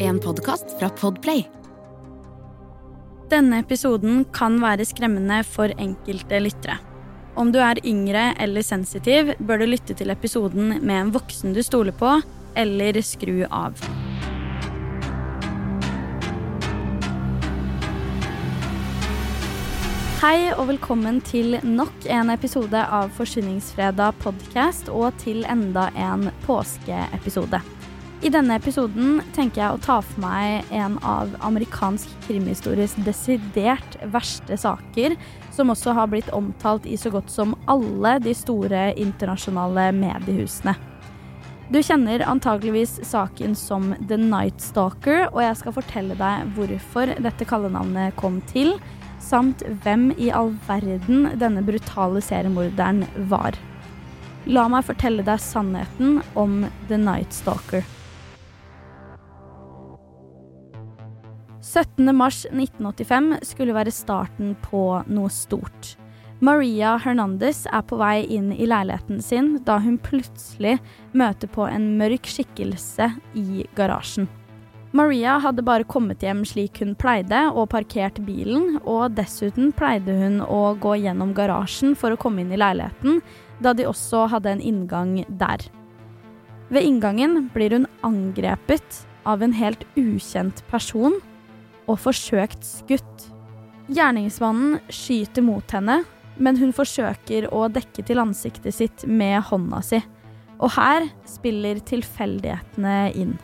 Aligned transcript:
En 0.00 0.18
podkast 0.18 0.78
fra 0.78 0.88
Podplay. 0.88 1.42
Denne 3.28 3.58
episoden 3.60 4.22
kan 4.32 4.56
være 4.62 4.86
skremmende 4.88 5.42
for 5.44 5.68
enkelte 5.76 6.40
lyttere. 6.40 6.78
Om 7.36 7.52
du 7.52 7.58
er 7.60 7.82
yngre 7.84 8.32
eller 8.40 8.64
sensitiv, 8.64 9.34
bør 9.44 9.60
du 9.60 9.66
lytte 9.68 9.92
til 9.92 10.08
episoden 10.08 10.78
med 10.80 10.94
en 11.02 11.12
voksen 11.12 11.52
du 11.52 11.60
stoler 11.60 11.92
på, 11.92 12.14
eller 12.56 13.02
skru 13.04 13.44
av. 13.52 13.76
Hei 20.24 20.48
og 20.56 20.70
velkommen 20.72 21.20
til 21.28 21.60
nok 21.60 22.08
en 22.08 22.32
episode 22.32 22.88
av 22.88 23.12
Forsvinningsfredag 23.20 24.16
podcast 24.24 24.88
og 24.88 25.12
til 25.20 25.44
enda 25.44 25.90
en 25.92 26.30
påskeepisode. 26.48 27.60
I 28.18 28.30
denne 28.34 28.56
episoden 28.58 29.20
tenker 29.30 29.60
jeg 29.62 29.76
å 29.76 29.78
ta 29.78 30.00
for 30.02 30.18
meg 30.18 30.66
en 30.74 30.96
av 31.06 31.30
amerikansk 31.46 32.10
krimhistories 32.24 32.96
desidert 33.06 33.94
verste 34.10 34.56
saker, 34.58 35.14
som 35.54 35.70
også 35.70 35.94
har 35.94 36.08
blitt 36.10 36.32
omtalt 36.34 36.86
i 36.90 36.96
så 36.98 37.12
godt 37.14 37.30
som 37.30 37.54
alle 37.70 38.16
de 38.24 38.32
store 38.34 38.88
internasjonale 38.98 39.92
mediehusene. 39.94 40.74
Du 41.70 41.78
kjenner 41.78 42.24
antageligvis 42.26 42.96
saken 43.06 43.54
som 43.58 43.92
The 44.08 44.18
Night 44.18 44.64
Stalker, 44.66 45.28
og 45.28 45.38
jeg 45.44 45.60
skal 45.60 45.76
fortelle 45.76 46.16
deg 46.18 46.48
hvorfor 46.56 47.12
dette 47.22 47.46
kallenavnet 47.46 48.16
kom 48.18 48.40
til 48.50 48.74
samt 49.22 49.62
hvem 49.84 50.08
i 50.18 50.32
all 50.34 50.50
verden 50.66 51.36
denne 51.38 51.62
brutale 51.62 52.24
seriemorderen 52.24 53.04
var. 53.30 53.54
La 54.50 54.66
meg 54.72 54.88
fortelle 54.90 55.22
deg 55.22 55.38
sannheten 55.44 56.18
om 56.34 56.64
The 56.88 56.98
Night 56.98 57.36
Stalker. 57.36 57.86
17.3.1985 61.68 63.44
skulle 63.44 63.76
være 63.76 63.92
starten 63.92 64.54
på 64.64 65.02
noe 65.12 65.32
stort. 65.32 65.96
Maria 66.40 66.94
Hernandez 67.02 67.64
er 67.66 67.82
på 67.82 67.98
vei 67.98 68.22
inn 68.30 68.52
i 68.54 68.66
leiligheten 68.70 69.18
sin 69.24 69.56
da 69.66 69.80
hun 69.82 69.98
plutselig 70.00 70.76
møter 71.12 71.50
på 71.50 71.66
en 71.66 71.90
mørk 71.98 72.30
skikkelse 72.30 73.10
i 73.36 73.66
garasjen. 73.76 74.28
Maria 74.96 75.34
hadde 75.44 75.64
bare 75.66 75.84
kommet 75.84 76.22
hjem 76.24 76.44
slik 76.48 76.80
hun 76.80 76.94
pleide, 76.96 77.42
og 77.52 77.68
parkert 77.74 78.22
bilen, 78.24 78.78
og 78.88 79.18
dessuten 79.18 79.68
pleide 79.76 80.14
hun 80.16 80.38
å 80.40 80.72
gå 80.80 80.94
gjennom 81.02 81.34
garasjen 81.36 81.92
for 81.98 82.14
å 82.14 82.20
komme 82.20 82.40
inn 82.40 82.54
i 82.54 82.60
leiligheten, 82.60 83.20
da 83.60 83.74
de 83.76 83.84
også 83.90 84.24
hadde 84.32 84.54
en 84.54 84.64
inngang 84.64 85.18
der. 85.28 85.66
Ved 86.72 86.86
inngangen 86.86 87.50
blir 87.52 87.76
hun 87.76 87.88
angrepet 88.06 89.02
av 89.28 89.44
en 89.44 89.52
helt 89.52 89.84
ukjent 89.98 90.62
person 90.72 91.18
og 91.88 91.98
forsøkt 92.02 92.62
skutt. 92.66 93.26
Gjerningsmannen 93.88 94.78
skyter 94.92 95.44
mot 95.44 95.72
henne, 95.72 96.02
men 96.38 96.58
hun 96.60 96.74
forsøker 96.76 97.48
å 97.54 97.66
dekke 97.72 98.04
til 98.06 98.20
ansiktet 98.22 98.76
sitt 98.76 99.04
med 99.08 99.40
hånda 99.48 99.82
si. 99.82 100.00
Og 100.58 100.74
her 100.76 101.08
spiller 101.28 101.80
tilfeldighetene 101.86 102.96
inn. 103.16 103.36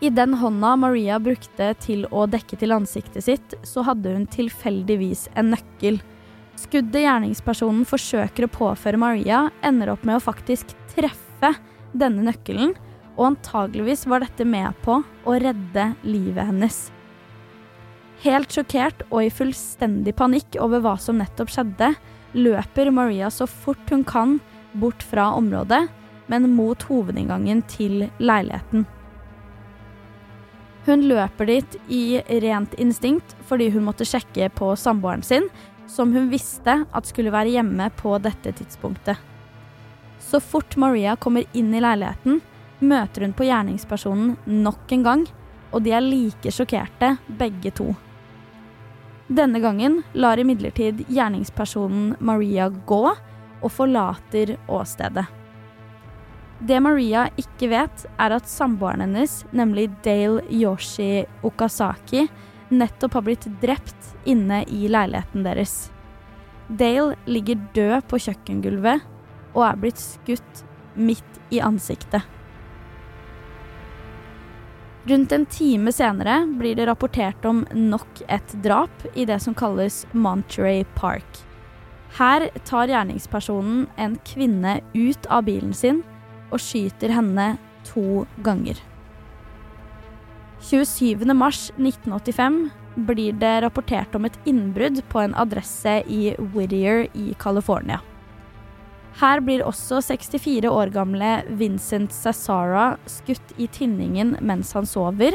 I 0.00 0.10
den 0.14 0.36
hånda 0.38 0.76
Maria 0.78 1.18
brukte 1.18 1.72
til 1.82 2.04
å 2.14 2.24
dekke 2.30 2.58
til 2.60 2.74
ansiktet 2.74 3.26
sitt, 3.26 3.56
så 3.66 3.82
hadde 3.86 4.12
hun 4.14 4.28
tilfeldigvis 4.30 5.26
en 5.38 5.50
nøkkel. 5.56 5.98
Skuddet 6.58 7.02
gjerningspersonen 7.02 7.86
forsøker 7.86 8.46
å 8.46 8.52
påføre 8.54 9.00
Maria, 9.00 9.48
ender 9.66 9.92
opp 9.94 10.06
med 10.06 10.18
å 10.18 10.22
faktisk 10.22 10.70
treffe 10.94 11.52
denne 11.98 12.30
nøkkelen, 12.30 12.76
og 13.18 13.32
antageligvis 13.32 14.06
var 14.06 14.22
dette 14.22 14.46
med 14.46 14.78
på 14.84 15.00
å 15.02 15.34
redde 15.42 15.90
livet 16.06 16.46
hennes. 16.46 16.86
Helt 18.24 18.50
sjokkert 18.50 19.04
og 19.12 19.22
i 19.22 19.30
fullstendig 19.30 20.16
panikk 20.18 20.56
over 20.58 20.82
hva 20.82 20.96
som 20.98 21.20
nettopp 21.20 21.52
skjedde, 21.54 21.92
løper 22.34 22.90
Maria 22.90 23.30
så 23.30 23.46
fort 23.46 23.90
hun 23.92 24.02
kan 24.04 24.38
bort 24.78 25.04
fra 25.06 25.30
området, 25.38 25.86
men 26.26 26.50
mot 26.52 26.82
hovedinngangen 26.90 27.62
til 27.70 28.08
leiligheten. 28.18 28.84
Hun 30.88 31.04
løper 31.04 31.46
dit 31.48 31.78
i 31.92 32.02
rent 32.42 32.74
instinkt 32.80 33.36
fordi 33.48 33.68
hun 33.74 33.86
måtte 33.86 34.06
sjekke 34.08 34.50
på 34.56 34.72
samboeren 34.76 35.22
sin, 35.22 35.46
som 35.88 36.12
hun 36.12 36.30
visste 36.32 36.74
at 36.92 37.08
skulle 37.08 37.32
være 37.32 37.54
hjemme 37.54 37.88
på 37.96 38.16
dette 38.24 38.52
tidspunktet. 38.58 39.16
Så 40.18 40.40
fort 40.42 40.76
Maria 40.76 41.14
kommer 41.16 41.46
inn 41.56 41.70
i 41.72 41.80
leiligheten, 41.84 42.42
møter 42.80 43.24
hun 43.24 43.36
på 43.36 43.46
gjerningspersonen 43.46 44.36
nok 44.64 44.92
en 44.96 45.06
gang, 45.06 45.24
og 45.72 45.84
de 45.84 45.94
er 45.94 46.04
like 46.04 46.52
sjokkerte, 46.52 47.14
begge 47.38 47.72
to. 47.76 47.92
Denne 49.28 49.60
gangen 49.60 50.02
lar 50.16 50.40
imidlertid 50.40 51.02
gjerningspersonen 51.08 52.14
Maria 52.24 52.68
gå 52.68 53.02
og 53.12 53.72
forlater 53.72 54.54
åstedet. 54.72 55.26
Det 56.58 56.78
Maria 56.82 57.26
ikke 57.38 57.68
vet, 57.70 58.06
er 58.18 58.34
at 58.34 58.48
samboeren 58.50 59.04
hennes, 59.04 59.42
nemlig 59.52 59.90
Dale 60.02 60.40
Yoshi 60.48 61.26
Okazaki, 61.46 62.24
nettopp 62.72 63.18
har 63.18 63.26
blitt 63.28 63.46
drept 63.60 64.08
inne 64.28 64.64
i 64.64 64.88
leiligheten 64.90 65.44
deres. 65.46 65.76
Dale 66.68 67.14
ligger 67.28 67.60
død 67.76 68.08
på 68.08 68.18
kjøkkengulvet 68.24 69.04
og 69.54 69.62
er 69.68 69.78
blitt 69.84 70.00
skutt 70.00 70.64
midt 70.96 71.40
i 71.54 71.60
ansiktet. 71.64 72.24
Rundt 75.06 75.32
en 75.32 75.46
time 75.46 75.92
senere 75.92 76.46
blir 76.58 76.74
det 76.76 76.86
rapportert 76.88 77.44
om 77.46 77.66
nok 77.72 78.22
et 78.28 78.54
drap 78.64 79.06
i 79.14 79.24
det 79.28 79.38
som 79.40 79.54
kalles 79.54 80.06
Monterey 80.12 80.84
Park. 80.98 81.44
Her 82.18 82.48
tar 82.66 82.90
gjerningspersonen 82.90 83.86
en 83.96 84.18
kvinne 84.26 84.80
ut 84.94 85.26
av 85.30 85.44
bilen 85.46 85.74
sin 85.76 86.02
og 86.50 86.60
skyter 86.64 87.12
henne 87.14 87.56
to 87.86 88.26
ganger. 88.44 88.76
27.3.1985 90.64 92.70
blir 93.06 93.32
det 93.38 93.60
rapportert 93.62 94.14
om 94.18 94.24
et 94.26 94.38
innbrudd 94.48 95.04
på 95.12 95.22
en 95.22 95.36
adresse 95.38 96.00
i 96.10 96.34
Whittier 96.54 97.06
i 97.14 97.34
California. 97.38 98.00
Her 99.18 99.40
blir 99.42 99.64
også 99.66 99.98
64 100.04 100.68
år 100.70 100.92
gamle 100.94 101.30
Vincent 101.58 102.12
Sassara 102.14 102.92
skutt 103.10 103.56
i 103.58 103.66
tinningen 103.66 104.36
mens 104.46 104.70
han 104.78 104.86
sover, 104.86 105.34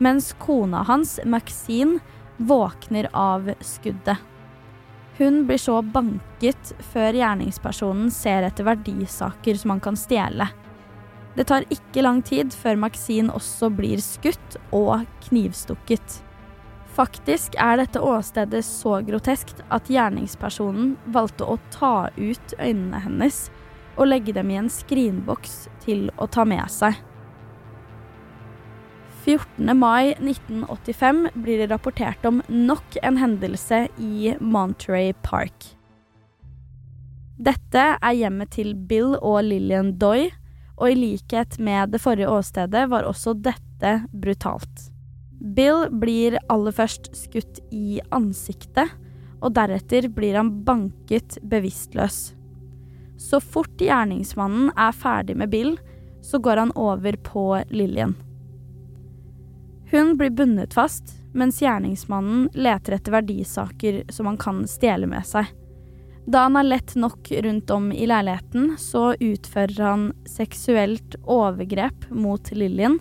mens 0.00 0.30
kona 0.40 0.80
hans, 0.88 1.18
Maxine, 1.28 1.98
våkner 2.38 3.10
av 3.12 3.50
skuddet. 3.60 4.16
Hun 5.18 5.42
blir 5.48 5.58
så 5.58 5.80
banket 5.82 6.72
før 6.92 7.16
gjerningspersonen 7.18 8.08
ser 8.14 8.46
etter 8.46 8.64
verdisaker 8.68 9.58
som 9.58 9.74
han 9.74 9.82
kan 9.82 9.98
stjele. 9.98 10.46
Det 11.34 11.48
tar 11.50 11.66
ikke 11.74 12.04
lang 12.06 12.22
tid 12.22 12.54
før 12.54 12.78
Maxine 12.80 13.34
også 13.34 13.68
blir 13.74 14.00
skutt 14.02 14.56
og 14.72 15.04
knivstukket. 15.26 16.22
Faktisk 16.98 17.54
er 17.62 17.76
dette 17.78 18.00
åstedet 18.02 18.64
så 18.66 18.96
groteskt 19.06 19.60
at 19.70 19.86
gjerningspersonen 19.86 20.96
valgte 21.14 21.46
å 21.46 21.54
ta 21.70 22.08
ut 22.16 22.54
øynene 22.58 22.98
hennes 23.04 23.44
og 23.94 24.08
legge 24.10 24.34
dem 24.34 24.50
i 24.50 24.56
en 24.58 24.70
skrinboks 24.72 25.68
til 25.84 26.08
å 26.18 26.26
ta 26.26 26.42
med 26.48 26.66
seg. 26.74 26.98
14. 29.28 29.70
mai 29.78 30.16
1985 30.16 31.22
blir 31.38 31.62
det 31.62 31.70
rapportert 31.70 32.26
om 32.26 32.42
nok 32.48 32.98
en 33.04 33.22
hendelse 33.22 33.84
i 34.02 34.34
Monterey 34.40 35.14
Park. 35.22 35.70
Dette 37.38 37.88
er 37.94 38.18
hjemmet 38.18 38.56
til 38.58 38.74
Bill 38.74 39.14
og 39.20 39.44
Lillian 39.46 39.94
Doy, 40.02 40.32
og 40.74 40.90
i 40.90 40.98
likhet 40.98 41.60
med 41.62 41.94
det 41.94 42.02
forrige 42.02 42.30
åstedet 42.34 42.88
var 42.90 43.06
også 43.06 43.38
dette 43.38 44.00
brutalt. 44.10 44.88
Bill 45.38 45.86
blir 45.90 46.38
aller 46.48 46.74
først 46.74 47.12
skutt 47.16 47.60
i 47.70 48.00
ansiktet, 48.10 48.90
og 49.38 49.54
deretter 49.54 50.08
blir 50.10 50.34
han 50.34 50.50
banket 50.66 51.38
bevisstløs. 51.46 52.32
Så 53.18 53.40
fort 53.42 53.78
gjerningsmannen 53.82 54.72
er 54.74 54.94
ferdig 54.94 55.36
med 55.38 55.50
Bill, 55.54 55.76
så 56.22 56.40
går 56.42 56.64
han 56.64 56.72
over 56.74 57.16
på 57.22 57.44
Lillian. 57.70 58.16
Hun 59.90 60.16
blir 60.18 60.30
bundet 60.30 60.74
fast, 60.74 61.14
mens 61.32 61.62
gjerningsmannen 61.62 62.48
leter 62.52 62.98
etter 62.98 63.14
verdisaker 63.14 64.02
som 64.12 64.26
han 64.28 64.36
kan 64.40 64.66
stjele 64.68 65.08
med 65.08 65.26
seg. 65.26 65.46
Da 66.28 66.44
han 66.44 66.58
har 66.58 66.66
lett 66.66 66.92
nok 66.98 67.30
rundt 67.42 67.70
om 67.72 67.92
i 67.92 68.04
leiligheten, 68.06 68.74
så 68.78 69.14
utfører 69.16 69.80
han 69.80 70.02
seksuelt 70.28 71.16
overgrep 71.24 72.10
mot 72.10 72.50
Lillian. 72.52 72.98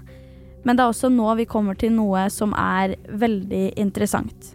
Men 0.68 0.76
det 0.76 0.84
er 0.84 0.92
også 0.92 1.08
nå 1.14 1.32
vi 1.40 1.48
kommer 1.48 1.78
til 1.80 1.94
noe 1.96 2.26
som 2.34 2.52
er 2.60 2.98
veldig 3.08 3.70
interessant. 3.80 4.52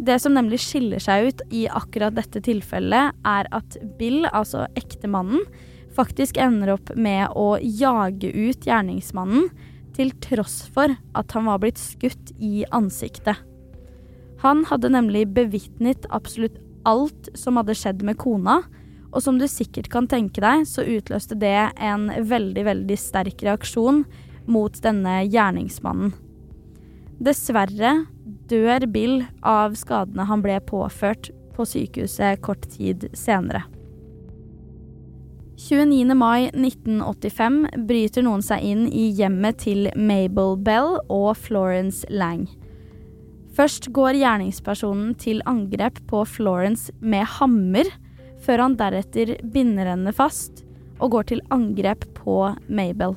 Det 0.00 0.16
som 0.18 0.32
nemlig 0.34 0.62
skiller 0.64 1.02
seg 1.02 1.28
ut 1.28 1.42
i 1.54 1.66
akkurat 1.68 2.16
dette 2.16 2.40
tilfellet, 2.42 3.12
er 3.28 3.50
at 3.54 3.76
Bill, 3.98 4.24
altså 4.32 4.64
ektemannen, 4.80 5.44
faktisk 5.94 6.40
ender 6.40 6.72
opp 6.74 6.90
med 6.96 7.36
å 7.38 7.58
jage 7.60 8.32
ut 8.32 8.64
gjerningsmannen 8.66 9.50
til 9.94 10.10
tross 10.24 10.64
for 10.74 10.96
at 11.14 11.36
han 11.36 11.46
var 11.46 11.60
blitt 11.62 11.78
skutt 11.78 12.32
i 12.42 12.64
ansiktet. 12.74 13.36
Han 14.42 14.64
hadde 14.68 14.90
nemlig 14.96 15.28
bevitnet 15.36 16.08
absolutt 16.10 16.56
alt 16.88 17.30
som 17.38 17.60
hadde 17.60 17.76
skjedd 17.78 18.02
med 18.04 18.18
kona, 18.20 18.62
og 19.14 19.22
som 19.22 19.38
du 19.38 19.46
sikkert 19.46 19.86
kan 19.92 20.08
tenke 20.10 20.42
deg, 20.42 20.64
så 20.66 20.82
utløste 20.82 21.36
det 21.38 21.54
en 21.78 22.08
veldig, 22.26 22.64
veldig 22.66 22.96
sterk 22.98 23.44
reaksjon 23.46 24.02
mot 24.50 24.76
denne 24.84 25.22
gjerningsmannen. 25.26 26.14
Dessverre 27.24 28.04
dør 28.50 28.86
Bill 28.90 29.22
av 29.40 29.76
skadene 29.78 30.26
han 30.28 30.42
ble 30.44 30.58
påført 30.66 31.30
på 31.54 31.66
sykehuset 31.68 32.42
kort 32.44 32.66
tid 32.74 33.08
senere. 33.16 33.62
29. 35.54 36.14
mai 36.18 36.50
1985 36.50 37.60
bryter 37.86 38.24
noen 38.26 38.42
seg 38.42 38.64
inn 38.66 38.88
i 38.90 39.06
hjemmet 39.14 39.60
til 39.62 39.86
Mabel 39.94 40.58
Bell 40.66 40.96
og 41.06 41.36
Florence 41.38 42.02
Lang. 42.10 42.48
Først 43.54 43.92
går 43.94 44.18
gjerningspersonen 44.18 45.12
til 45.14 45.38
angrep 45.46 46.00
på 46.10 46.24
Florence 46.26 46.90
med 46.98 47.22
hammer, 47.36 47.86
før 48.42 48.64
han 48.66 48.74
deretter 48.80 49.36
binder 49.54 49.92
henne 49.92 50.12
fast 50.12 50.64
og 50.98 51.14
går 51.14 51.30
til 51.30 51.44
angrep 51.54 52.02
på 52.18 52.40
Mabel. 52.66 53.14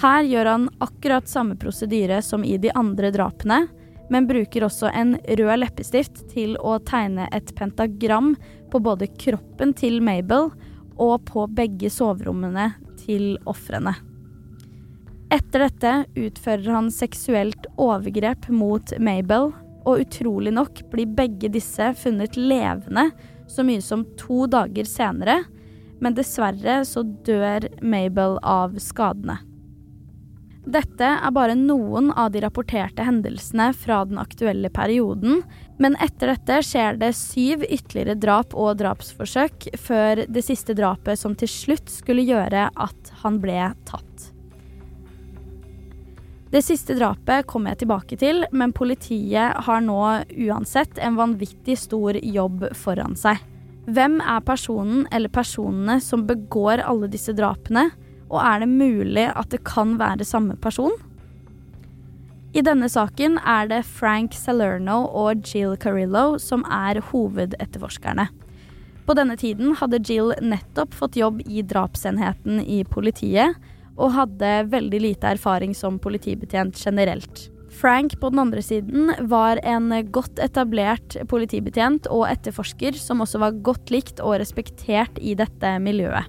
Her 0.00 0.24
gjør 0.24 0.48
han 0.48 0.68
akkurat 0.82 1.28
samme 1.28 1.56
prosedyre 1.60 2.22
som 2.24 2.44
i 2.44 2.56
de 2.58 2.72
andre 2.74 3.10
drapene, 3.14 3.66
men 4.12 4.26
bruker 4.28 4.66
også 4.66 4.90
en 4.92 5.14
rød 5.24 5.58
leppestift 5.62 6.24
til 6.32 6.56
å 6.60 6.78
tegne 6.84 7.28
et 7.32 7.52
pentagram 7.56 8.34
på 8.72 8.80
både 8.82 9.08
kroppen 9.20 9.72
til 9.76 10.00
Mabel 10.04 10.50
og 11.00 11.14
på 11.28 11.46
begge 11.52 11.90
soverommene 11.92 12.72
til 13.04 13.36
ofrene. 13.48 13.94
Etter 15.32 15.64
dette 15.64 15.92
utfører 16.18 16.74
han 16.74 16.90
seksuelt 16.92 17.68
overgrep 17.80 18.50
mot 18.52 18.92
Mabel, 19.00 19.52
og 19.82 20.04
utrolig 20.04 20.52
nok 20.54 20.84
blir 20.92 21.10
begge 21.16 21.48
disse 21.50 21.88
funnet 21.98 22.36
levende 22.38 23.08
så 23.50 23.64
mye 23.66 23.82
som 23.82 24.04
to 24.20 24.44
dager 24.46 24.86
senere, 24.86 25.40
men 26.02 26.14
dessverre 26.14 26.82
så 26.86 27.02
dør 27.26 27.66
Mabel 27.82 28.38
av 28.46 28.76
skadene. 28.82 29.40
Dette 30.62 31.06
er 31.18 31.32
bare 31.34 31.56
noen 31.58 32.12
av 32.14 32.30
de 32.30 32.40
rapporterte 32.44 33.02
hendelsene 33.02 33.72
fra 33.74 34.04
den 34.06 34.20
aktuelle 34.22 34.70
perioden, 34.70 35.40
men 35.82 35.96
etter 35.98 36.30
dette 36.30 36.60
skjer 36.62 37.00
det 37.00 37.10
syv 37.18 37.64
ytterligere 37.66 38.14
drap 38.14 38.54
og 38.54 38.78
drapsforsøk 38.78 39.72
før 39.82 40.22
det 40.30 40.44
siste 40.46 40.76
drapet 40.78 41.18
som 41.18 41.34
til 41.34 41.50
slutt 41.50 41.90
skulle 41.90 42.22
gjøre 42.28 42.68
at 42.70 43.12
han 43.24 43.40
ble 43.42 43.72
tatt. 43.90 44.28
Det 46.52 46.60
siste 46.62 46.94
drapet 46.94 47.48
kommer 47.48 47.72
jeg 47.72 47.82
tilbake 47.82 48.16
til, 48.20 48.44
men 48.52 48.74
politiet 48.76 49.56
har 49.66 49.82
nå 49.82 49.98
uansett 50.46 51.00
en 51.00 51.16
vanvittig 51.18 51.78
stor 51.80 52.18
jobb 52.22 52.68
foran 52.76 53.16
seg. 53.18 53.40
Hvem 53.90 54.20
er 54.20 54.44
personen 54.46 55.08
eller 55.10 55.32
personene 55.32 55.96
som 56.04 56.26
begår 56.28 56.84
alle 56.86 57.08
disse 57.10 57.32
drapene? 57.34 57.88
Og 58.32 58.40
er 58.40 58.62
det 58.62 58.70
mulig 58.72 59.28
at 59.28 59.52
det 59.52 59.62
kan 59.68 59.98
være 60.00 60.26
samme 60.26 60.56
person? 60.56 60.94
I 62.52 62.60
denne 62.64 62.88
saken 62.92 63.38
er 63.48 63.68
det 63.70 63.84
Frank 63.88 64.34
Salerno 64.36 65.06
og 65.06 65.44
Jill 65.48 65.76
Carillo 65.80 66.36
som 66.40 66.66
er 66.68 67.00
hovedetterforskerne. 67.12 68.26
På 69.06 69.16
denne 69.18 69.38
tiden 69.40 69.72
hadde 69.80 70.02
Jill 70.04 70.34
nettopp 70.44 70.92
fått 70.94 71.16
jobb 71.18 71.40
i 71.48 71.64
drapsenheten 71.66 72.60
i 72.60 72.82
politiet, 72.84 73.56
og 73.96 74.14
hadde 74.16 74.52
veldig 74.72 75.00
lite 75.04 75.32
erfaring 75.34 75.74
som 75.76 75.98
politibetjent 76.00 76.78
generelt. 76.80 77.48
Frank 77.72 78.18
på 78.20 78.30
den 78.32 78.40
andre 78.42 78.62
siden 78.64 79.12
var 79.32 79.60
en 79.64 79.90
godt 80.12 80.40
etablert 80.44 81.16
politibetjent 81.28 82.08
og 82.12 82.26
etterforsker 82.28 82.96
som 83.00 83.24
også 83.24 83.40
var 83.42 83.58
godt 83.64 83.92
likt 83.92 84.20
og 84.20 84.36
respektert 84.40 85.16
i 85.20 85.34
dette 85.38 85.72
miljøet. 85.80 86.28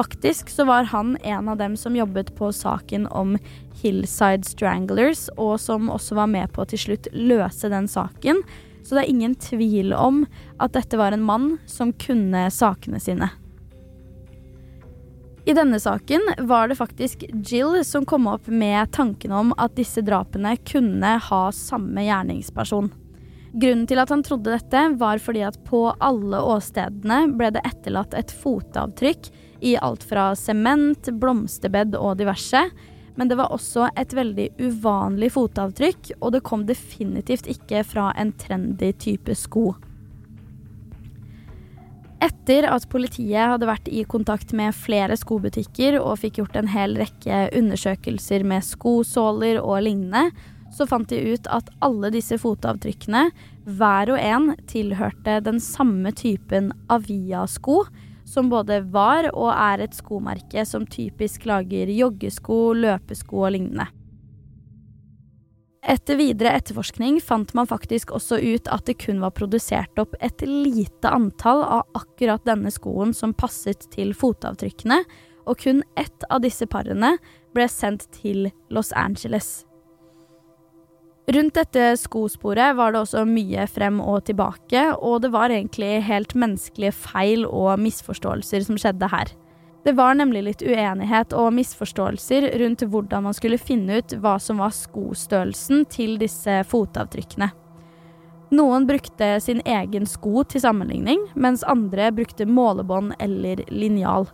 Faktisk 0.00 0.48
så 0.48 0.64
var 0.64 0.86
han 0.88 1.16
en 1.16 1.48
av 1.48 1.58
dem 1.60 1.76
som 1.76 1.96
jobbet 1.96 2.30
på 2.36 2.52
saken 2.52 3.02
om 3.06 3.34
Hillside 3.82 4.46
Stranglers, 4.48 5.26
og 5.36 5.58
som 5.60 5.90
også 5.92 6.16
var 6.16 6.30
med 6.32 6.48
på 6.54 6.62
å 6.62 6.68
til 6.70 6.80
slutt 6.80 7.08
løse 7.12 7.68
den 7.68 7.84
saken. 7.84 8.40
Så 8.80 8.96
det 8.96 9.02
er 9.02 9.10
ingen 9.12 9.34
tvil 9.36 9.92
om 9.92 10.22
at 10.56 10.72
dette 10.72 10.96
var 10.96 11.12
en 11.12 11.26
mann 11.26 11.50
som 11.68 11.92
kunne 11.92 12.46
sakene 12.48 12.96
sine. 12.96 13.28
I 15.44 15.52
denne 15.58 15.82
saken 15.84 16.24
var 16.48 16.72
det 16.72 16.80
faktisk 16.80 17.26
Jill 17.44 17.82
som 17.84 18.08
kom 18.08 18.30
opp 18.32 18.48
med 18.48 18.94
tanken 18.96 19.36
om 19.36 19.52
at 19.60 19.76
disse 19.76 20.00
drapene 20.00 20.54
kunne 20.64 21.12
ha 21.28 21.42
samme 21.52 22.06
gjerningsperson. 22.08 22.88
Grunnen 23.52 23.84
til 23.90 24.00
at 24.00 24.16
han 24.16 24.24
trodde 24.24 24.56
dette, 24.56 24.88
var 24.96 25.20
fordi 25.20 25.44
at 25.44 25.60
på 25.68 25.90
alle 26.00 26.40
åstedene 26.56 27.26
ble 27.36 27.52
det 27.52 27.66
etterlatt 27.68 28.16
et 28.16 28.32
fotavtrykk 28.40 29.32
i 29.60 29.76
alt 29.80 30.04
fra 30.06 30.30
sement, 30.38 31.10
blomsterbed 31.20 31.96
og 31.98 32.18
diverse. 32.20 32.64
Men 33.18 33.28
det 33.28 33.36
var 33.40 33.52
også 33.52 33.90
et 33.98 34.14
veldig 34.16 34.48
uvanlig 34.62 35.32
fotavtrykk, 35.34 36.14
og 36.20 36.34
det 36.36 36.44
kom 36.46 36.64
definitivt 36.68 37.50
ikke 37.50 37.82
fra 37.84 38.10
en 38.20 38.32
trendy 38.40 38.92
type 38.96 39.34
sko. 39.36 39.72
Etter 42.20 42.66
at 42.68 42.84
politiet 42.92 43.48
hadde 43.54 43.68
vært 43.68 43.88
i 43.88 44.02
kontakt 44.04 44.52
med 44.56 44.76
flere 44.76 45.16
skobutikker 45.16 45.96
og 46.02 46.18
fikk 46.20 46.42
gjort 46.42 46.58
en 46.60 46.68
hel 46.68 46.98
rekke 47.00 47.46
undersøkelser 47.56 48.44
med 48.44 48.64
skosåler 48.66 49.60
og 49.62 49.86
lignende, 49.86 50.28
så 50.70 50.86
fant 50.86 51.08
de 51.10 51.18
ut 51.32 51.48
at 51.50 51.70
alle 51.82 52.12
disse 52.14 52.36
fotavtrykkene, 52.38 53.30
hver 53.64 54.12
og 54.12 54.20
en, 54.20 54.52
tilhørte 54.70 55.40
den 55.46 55.58
samme 55.64 56.12
typen 56.16 56.70
Avia-sko, 56.92 57.82
som 58.30 58.50
både 58.50 58.80
var 58.94 59.30
og 59.34 59.50
er 59.52 59.86
et 59.86 59.96
skomerke 59.96 60.64
som 60.68 60.86
typisk 60.86 61.48
lager 61.50 61.90
joggesko, 61.90 62.60
løpesko 62.78 63.46
og 63.46 63.56
lignende. 63.56 63.88
Etter 65.80 66.18
videre 66.20 66.52
etterforskning 66.58 67.22
fant 67.24 67.54
man 67.56 67.68
faktisk 67.68 68.12
også 68.12 68.36
ut 68.36 68.68
at 68.68 68.84
det 68.86 68.98
kun 69.00 69.22
var 69.22 69.32
produsert 69.34 69.96
opp 69.98 70.12
et 70.20 70.44
lite 70.44 71.08
antall 71.08 71.64
av 71.64 71.96
akkurat 71.96 72.44
denne 72.44 72.70
skoen 72.74 73.14
som 73.16 73.32
passet 73.32 73.88
til 73.94 74.12
fotavtrykkene, 74.14 75.00
og 75.48 75.64
kun 75.64 75.80
ett 75.98 76.28
av 76.28 76.44
disse 76.44 76.68
parene 76.68 77.16
ble 77.56 77.66
sendt 77.72 78.10
til 78.20 78.50
Los 78.70 78.92
Angeles. 78.92 79.64
Rundt 81.30 81.54
dette 81.54 81.92
skosporet 82.00 82.74
var 82.74 82.90
det 82.90 83.04
også 83.04 83.20
mye 83.28 83.62
frem 83.70 84.00
og 84.02 84.24
tilbake, 84.26 84.80
og 84.98 85.20
det 85.22 85.30
var 85.30 85.52
egentlig 85.54 86.00
helt 86.08 86.34
menneskelige 86.34 86.96
feil 86.96 87.44
og 87.46 87.76
misforståelser 87.78 88.64
som 88.66 88.80
skjedde 88.80 89.10
her. 89.12 89.30
Det 89.86 89.94
var 89.96 90.16
nemlig 90.18 90.42
litt 90.48 90.64
uenighet 90.66 91.32
og 91.38 91.52
misforståelser 91.54 92.48
rundt 92.60 92.82
hvordan 92.82 93.28
man 93.28 93.36
skulle 93.36 93.60
finne 93.62 94.00
ut 94.02 94.16
hva 94.20 94.34
som 94.42 94.58
var 94.60 94.74
skostørrelsen 94.74 95.86
til 95.92 96.18
disse 96.20 96.58
fotavtrykkene. 96.68 97.52
Noen 98.50 98.88
brukte 98.90 99.36
sin 99.38 99.62
egen 99.62 100.10
sko 100.10 100.42
til 100.42 100.64
sammenligning, 100.64 101.22
mens 101.38 101.62
andre 101.62 102.10
brukte 102.10 102.48
målebånd 102.50 103.14
eller 103.22 103.62
linjal. 103.70 104.26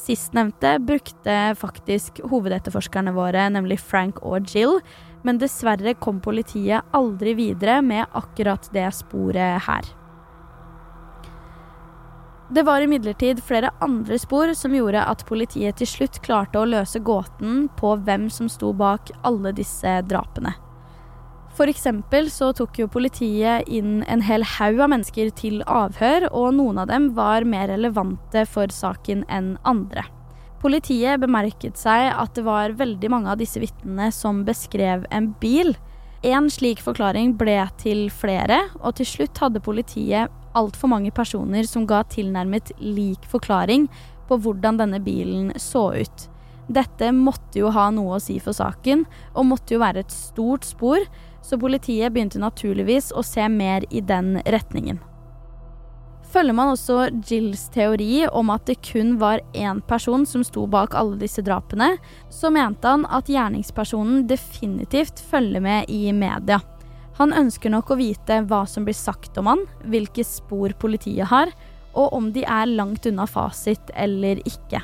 Sistnevnte 0.00 0.78
brukte 0.80 1.36
faktisk 1.60 2.22
hovedetterforskerne 2.32 3.12
våre, 3.12 3.44
nemlig 3.52 3.76
Frank 3.84 4.22
og 4.24 4.48
Jill, 4.48 4.78
men 5.22 5.40
dessverre 5.40 5.94
kom 6.00 6.20
politiet 6.24 6.86
aldri 6.96 7.34
videre 7.38 7.80
med 7.82 8.06
akkurat 8.16 8.68
det 8.74 8.88
sporet 8.96 9.66
her. 9.66 9.90
Det 12.50 12.64
var 12.66 12.82
imidlertid 12.82 13.38
flere 13.46 13.70
andre 13.78 14.18
spor 14.18 14.50
som 14.58 14.74
gjorde 14.74 15.04
at 15.06 15.22
politiet 15.28 15.78
til 15.78 15.86
slutt 15.86 16.18
klarte 16.24 16.58
å 16.58 16.66
løse 16.66 16.98
gåten 16.98 17.68
på 17.78 17.92
hvem 18.02 18.26
som 18.32 18.48
sto 18.50 18.72
bak 18.74 19.12
alle 19.22 19.54
disse 19.54 20.00
drapene. 20.10 20.56
Eksempel 21.60 22.30
så 22.32 22.54
tok 22.56 22.78
jo 22.80 22.86
politiet 22.88 23.68
inn 23.68 24.00
en 24.08 24.22
hel 24.24 24.46
haug 24.56 24.78
av 24.80 24.88
mennesker 24.94 25.28
til 25.36 25.60
avhør, 25.68 26.30
og 26.32 26.54
noen 26.56 26.80
av 26.80 26.88
dem 26.88 27.10
var 27.18 27.44
mer 27.44 27.68
relevante 27.68 28.46
for 28.48 28.72
saken 28.72 29.26
enn 29.28 29.58
andre. 29.68 30.06
Politiet 30.60 31.22
bemerket 31.22 31.78
seg 31.80 32.10
at 32.12 32.34
det 32.36 32.44
var 32.44 32.74
veldig 32.76 33.08
mange 33.12 33.32
av 33.32 33.38
disse 33.40 33.60
vitnene 33.62 34.10
som 34.12 34.42
beskrev 34.44 35.06
en 35.08 35.30
bil. 35.40 35.72
En 36.20 36.50
slik 36.52 36.82
forklaring 36.84 37.32
ble 37.40 37.62
til 37.80 38.10
flere, 38.12 38.66
og 38.84 38.98
til 38.98 39.08
slutt 39.08 39.40
hadde 39.40 39.62
politiet 39.64 40.28
altfor 40.58 40.92
mange 40.92 41.14
personer 41.16 41.64
som 41.64 41.86
ga 41.88 42.02
tilnærmet 42.12 42.74
lik 42.82 43.24
forklaring 43.30 43.88
på 44.28 44.36
hvordan 44.44 44.82
denne 44.82 45.00
bilen 45.00 45.54
så 45.56 45.88
ut. 45.96 46.28
Dette 46.70 47.08
måtte 47.16 47.62
jo 47.64 47.72
ha 47.74 47.88
noe 47.90 48.18
å 48.18 48.22
si 48.22 48.36
for 48.38 48.54
saken, 48.54 49.06
og 49.32 49.48
måtte 49.48 49.74
jo 49.74 49.82
være 49.82 50.04
et 50.04 50.14
stort 50.14 50.68
spor, 50.68 51.02
så 51.42 51.58
politiet 51.58 52.12
begynte 52.12 52.38
naturligvis 52.38 53.10
å 53.16 53.24
se 53.26 53.48
mer 53.48 53.88
i 53.90 54.04
den 54.04 54.36
retningen. 54.44 55.00
Følger 56.30 56.54
man 56.54 56.68
også 56.70 57.08
Jills 57.26 57.64
teori 57.74 58.22
om 58.30 58.52
at 58.54 58.68
det 58.68 58.76
kun 58.86 59.16
var 59.18 59.40
én 59.50 59.80
person 59.82 60.22
som 60.28 60.44
sto 60.46 60.62
bak 60.70 60.94
alle 60.94 61.18
disse 61.18 61.42
drapene, 61.42 61.96
så 62.30 62.52
mente 62.54 62.86
han 62.86 63.02
at 63.10 63.26
gjerningspersonen 63.30 64.28
definitivt 64.30 65.18
følger 65.30 65.60
med 65.64 65.90
i 65.90 66.12
media. 66.14 66.60
Han 67.18 67.34
ønsker 67.36 67.70
nok 67.74 67.90
å 67.90 67.98
vite 67.98 68.44
hva 68.46 68.62
som 68.70 68.86
blir 68.86 68.96
sagt 68.96 69.38
om 69.42 69.46
han, 69.50 69.66
hvilke 69.90 70.24
spor 70.24 70.72
politiet 70.78 71.26
har, 71.32 71.50
og 71.98 72.14
om 72.14 72.30
de 72.32 72.44
er 72.46 72.66
langt 72.70 73.06
unna 73.10 73.26
fasit 73.26 73.90
eller 73.98 74.38
ikke. 74.46 74.80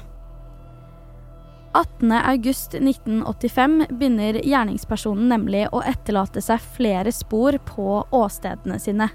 18.8.1985 1.76 3.86
begynner 3.92 4.40
gjerningspersonen 4.42 5.28
nemlig 5.30 5.68
å 5.70 5.82
etterlate 5.84 6.40
seg 6.42 6.60
flere 6.76 7.12
spor 7.12 7.58
på 7.68 8.06
åstedene 8.16 8.78
sine. 8.82 9.08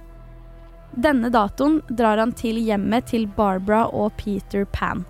Denne 0.91 1.29
datoen 1.31 1.79
drar 1.88 2.19
han 2.19 2.33
til 2.36 2.57
hjemmet 2.60 3.07
til 3.13 3.27
Barbara 3.38 3.86
og 3.95 4.12
Peter 4.19 4.65
Pan. 4.67 5.05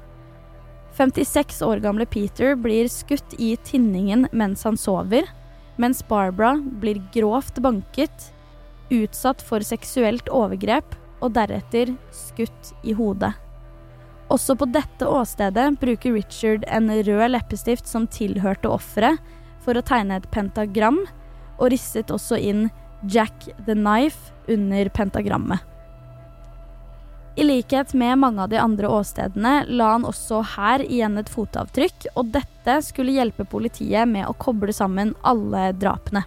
56 0.93 1.61
år 1.65 1.81
gamle 1.81 2.05
Peter 2.05 2.53
blir 2.59 2.89
skutt 2.91 3.33
i 3.41 3.55
tinningen 3.65 4.27
mens 4.31 4.61
han 4.67 4.77
sover, 4.77 5.25
mens 5.81 6.03
Barbara 6.05 6.59
blir 6.81 6.99
grovt 7.15 7.57
banket, 7.63 8.29
utsatt 8.91 9.41
for 9.41 9.63
seksuelt 9.65 10.29
overgrep 10.29 10.97
og 11.21 11.33
deretter 11.37 11.95
skutt 12.13 12.73
i 12.83 12.93
hodet. 12.97 13.31
Også 14.31 14.55
på 14.55 14.67
dette 14.71 15.07
åstedet 15.07 15.79
bruker 15.81 16.13
Richard 16.15 16.67
en 16.69 16.91
rød 16.91 17.25
leppestift 17.33 17.89
som 17.89 18.05
tilhørte 18.07 18.69
offeret, 18.69 19.17
for 19.61 19.77
å 19.77 19.85
tegne 19.85 20.17
et 20.17 20.29
pentagram, 20.33 21.01
og 21.57 21.73
risset 21.73 22.13
også 22.13 22.37
inn 22.37 22.69
Jack 23.09 23.49
the 23.65 23.75
Knife 23.77 24.33
under 24.49 24.89
pentagrammet. 24.93 25.70
I 27.35 27.43
likhet 27.43 27.93
med 27.93 28.19
mange 28.19 28.43
av 28.43 28.49
de 28.49 28.57
andre 28.59 28.89
åstedene 28.91 29.53
la 29.71 29.93
han 29.93 30.03
også 30.07 30.41
her 30.57 30.83
igjen 30.83 31.15
et 31.21 31.29
fotavtrykk, 31.31 32.09
og 32.19 32.33
dette 32.33 32.75
skulle 32.83 33.15
hjelpe 33.15 33.45
politiet 33.47 34.09
med 34.09 34.27
å 34.27 34.35
koble 34.35 34.75
sammen 34.75 35.13
alle 35.23 35.69
drapene. 35.79 36.25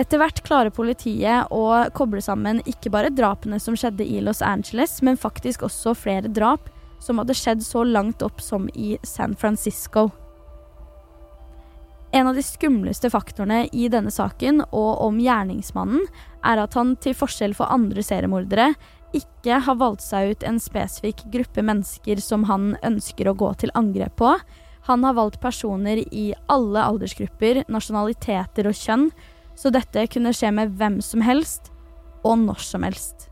Etter 0.00 0.22
hvert 0.22 0.40
klarer 0.46 0.72
politiet 0.72 1.50
å 1.52 1.64
koble 1.92 2.22
sammen 2.24 2.62
ikke 2.64 2.92
bare 2.94 3.12
drapene 3.12 3.58
som 3.60 3.76
skjedde 3.76 4.06
i 4.06 4.22
Los 4.24 4.40
Angeles, 4.40 5.02
men 5.04 5.20
faktisk 5.20 5.66
også 5.68 5.92
flere 5.98 6.32
drap 6.32 6.70
som 7.00 7.20
hadde 7.20 7.36
skjedd 7.36 7.60
så 7.64 7.84
langt 7.84 8.24
opp 8.24 8.40
som 8.40 8.70
i 8.72 8.94
San 9.04 9.36
Francisco. 9.36 10.08
En 12.16 12.26
av 12.26 12.34
de 12.34 12.42
skumleste 12.42 13.10
faktorene 13.12 13.66
i 13.76 13.86
denne 13.92 14.10
saken 14.10 14.64
og 14.64 15.04
om 15.04 15.20
gjerningsmannen 15.22 16.08
er 16.48 16.62
at 16.64 16.74
han 16.74 16.96
til 16.98 17.14
forskjell 17.14 17.52
for 17.54 17.70
andre 17.70 18.02
seriemordere 18.02 18.72
ikke 19.16 19.60
har 19.66 19.78
valgt 19.80 20.04
seg 20.04 20.34
ut 20.34 20.46
en 20.46 20.60
spesifikk 20.62 21.24
gruppe 21.32 21.64
mennesker 21.66 22.20
som 22.22 22.46
han 22.50 22.74
ønsker 22.86 23.30
å 23.30 23.36
gå 23.38 23.52
til 23.62 23.72
angrep 23.78 24.18
på. 24.20 24.34
Han 24.88 25.04
har 25.04 25.16
valgt 25.18 25.40
personer 25.42 26.00
i 26.10 26.30
alle 26.52 26.82
aldersgrupper, 26.82 27.64
nasjonaliteter 27.68 28.70
og 28.70 28.78
kjønn, 28.78 29.10
så 29.58 29.72
dette 29.74 30.06
kunne 30.12 30.32
skje 30.36 30.52
med 30.56 30.78
hvem 30.78 31.00
som 31.04 31.24
helst 31.26 31.72
og 32.24 32.38
når 32.44 32.64
som 32.64 32.86
helst. 32.86 33.26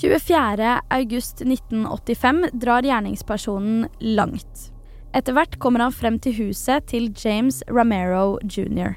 24.8.1985 0.00 2.56
drar 2.56 2.86
gjerningspersonen 2.86 3.88
langt. 4.16 4.79
Etter 5.10 5.34
hvert 5.34 5.56
kommer 5.58 5.82
han 5.82 5.94
frem 5.94 6.20
til 6.22 6.36
huset 6.36 6.86
til 6.90 7.08
James 7.18 7.64
Ramero 7.66 8.38
jr. 8.46 8.94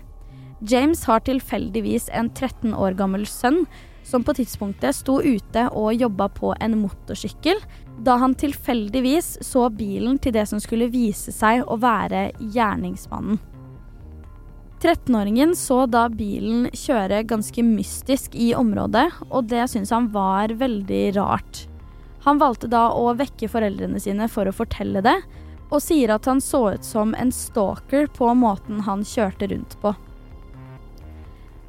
James 0.70 1.02
har 1.10 1.24
tilfeldigvis 1.26 2.06
en 2.14 2.30
13 2.30 2.76
år 2.78 2.94
gammel 3.00 3.26
sønn 3.28 3.64
som 4.06 4.24
på 4.24 4.36
tidspunktet 4.38 4.96
sto 4.96 5.18
ute 5.24 5.64
og 5.72 5.96
jobba 5.96 6.28
på 6.36 6.52
en 6.62 6.78
motorsykkel, 6.84 7.58
da 8.06 8.20
han 8.22 8.36
tilfeldigvis 8.38 9.40
så 9.48 9.70
bilen 9.74 10.20
til 10.22 10.36
det 10.36 10.46
som 10.52 10.62
skulle 10.62 10.92
vise 10.94 11.34
seg 11.34 11.64
å 11.66 11.80
være 11.82 12.30
gjerningsmannen. 12.40 13.40
13-åringen 14.84 15.54
så 15.56 15.86
da 15.88 16.10
bilen 16.12 16.68
kjøre 16.76 17.22
ganske 17.26 17.64
mystisk 17.64 18.36
i 18.36 18.52
området, 18.60 19.08
og 19.32 19.48
det 19.48 19.70
syntes 19.72 19.94
han 19.96 20.10
var 20.12 20.52
veldig 20.60 21.06
rart. 21.16 21.64
Han 22.28 22.40
valgte 22.40 22.68
da 22.72 22.90
å 22.92 23.14
vekke 23.16 23.48
foreldrene 23.52 24.02
sine 24.04 24.28
for 24.32 24.48
å 24.48 24.56
fortelle 24.56 25.00
det, 25.04 25.16
og 25.70 25.82
sier 25.84 26.14
at 26.16 26.28
han 26.30 26.42
så 26.44 26.74
ut 26.76 26.88
som 26.88 27.14
en 27.18 27.32
stalker 27.34 28.10
på 28.14 28.32
måten 28.38 28.84
han 28.88 29.06
kjørte 29.08 29.50
rundt 29.52 29.78
på. 29.82 29.94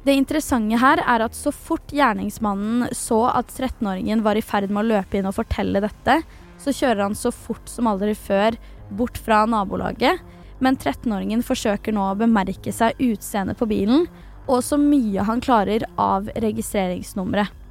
Det 0.05 0.13
interessante 0.13 0.77
her 0.77 1.01
er 1.01 1.23
at 1.25 1.33
så 1.33 1.49
fort 1.49 1.89
gjerningsmannen 1.89 2.91
så 2.93 3.23
at 3.31 3.49
13-åringen 3.49 4.21
var 4.25 4.37
i 4.37 4.43
ferd 4.45 4.69
med 4.69 4.83
å 4.83 4.89
løpe 4.91 5.17
inn 5.17 5.25
og 5.25 5.37
fortelle 5.39 5.81
dette, 5.81 6.19
så 6.61 6.73
kjører 6.73 7.07
han 7.07 7.17
så 7.17 7.31
fort 7.33 7.65
som 7.71 7.89
aldri 7.89 8.13
før 8.13 8.59
bort 8.93 9.17
fra 9.17 9.41
nabolaget, 9.49 10.21
men 10.61 10.77
13-åringen 10.77 11.41
forsøker 11.43 11.95
nå 11.95 12.05
å 12.11 12.19
bemerke 12.19 12.71
seg 12.73 13.01
utseendet 13.01 13.57
på 13.57 13.67
bilen, 13.69 14.05
og 14.45 14.61
så 14.61 14.77
mye 14.77 15.25
han 15.25 15.41
klarer 15.41 15.87
av 15.97 16.29
registreringsnummeret. 16.37 17.64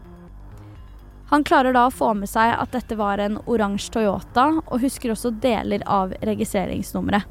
Han 1.30 1.44
klarer 1.44 1.72
da 1.72 1.86
å 1.88 1.94
få 1.94 2.12
med 2.18 2.28
seg 2.28 2.52
at 2.58 2.74
dette 2.74 2.98
var 3.00 3.18
en 3.22 3.38
oransje 3.48 3.94
Toyota, 3.94 4.50
og 4.66 4.82
husker 4.84 5.14
også 5.14 5.32
deler 5.42 5.84
av 5.88 6.12
registreringsnummeret. 6.20 7.24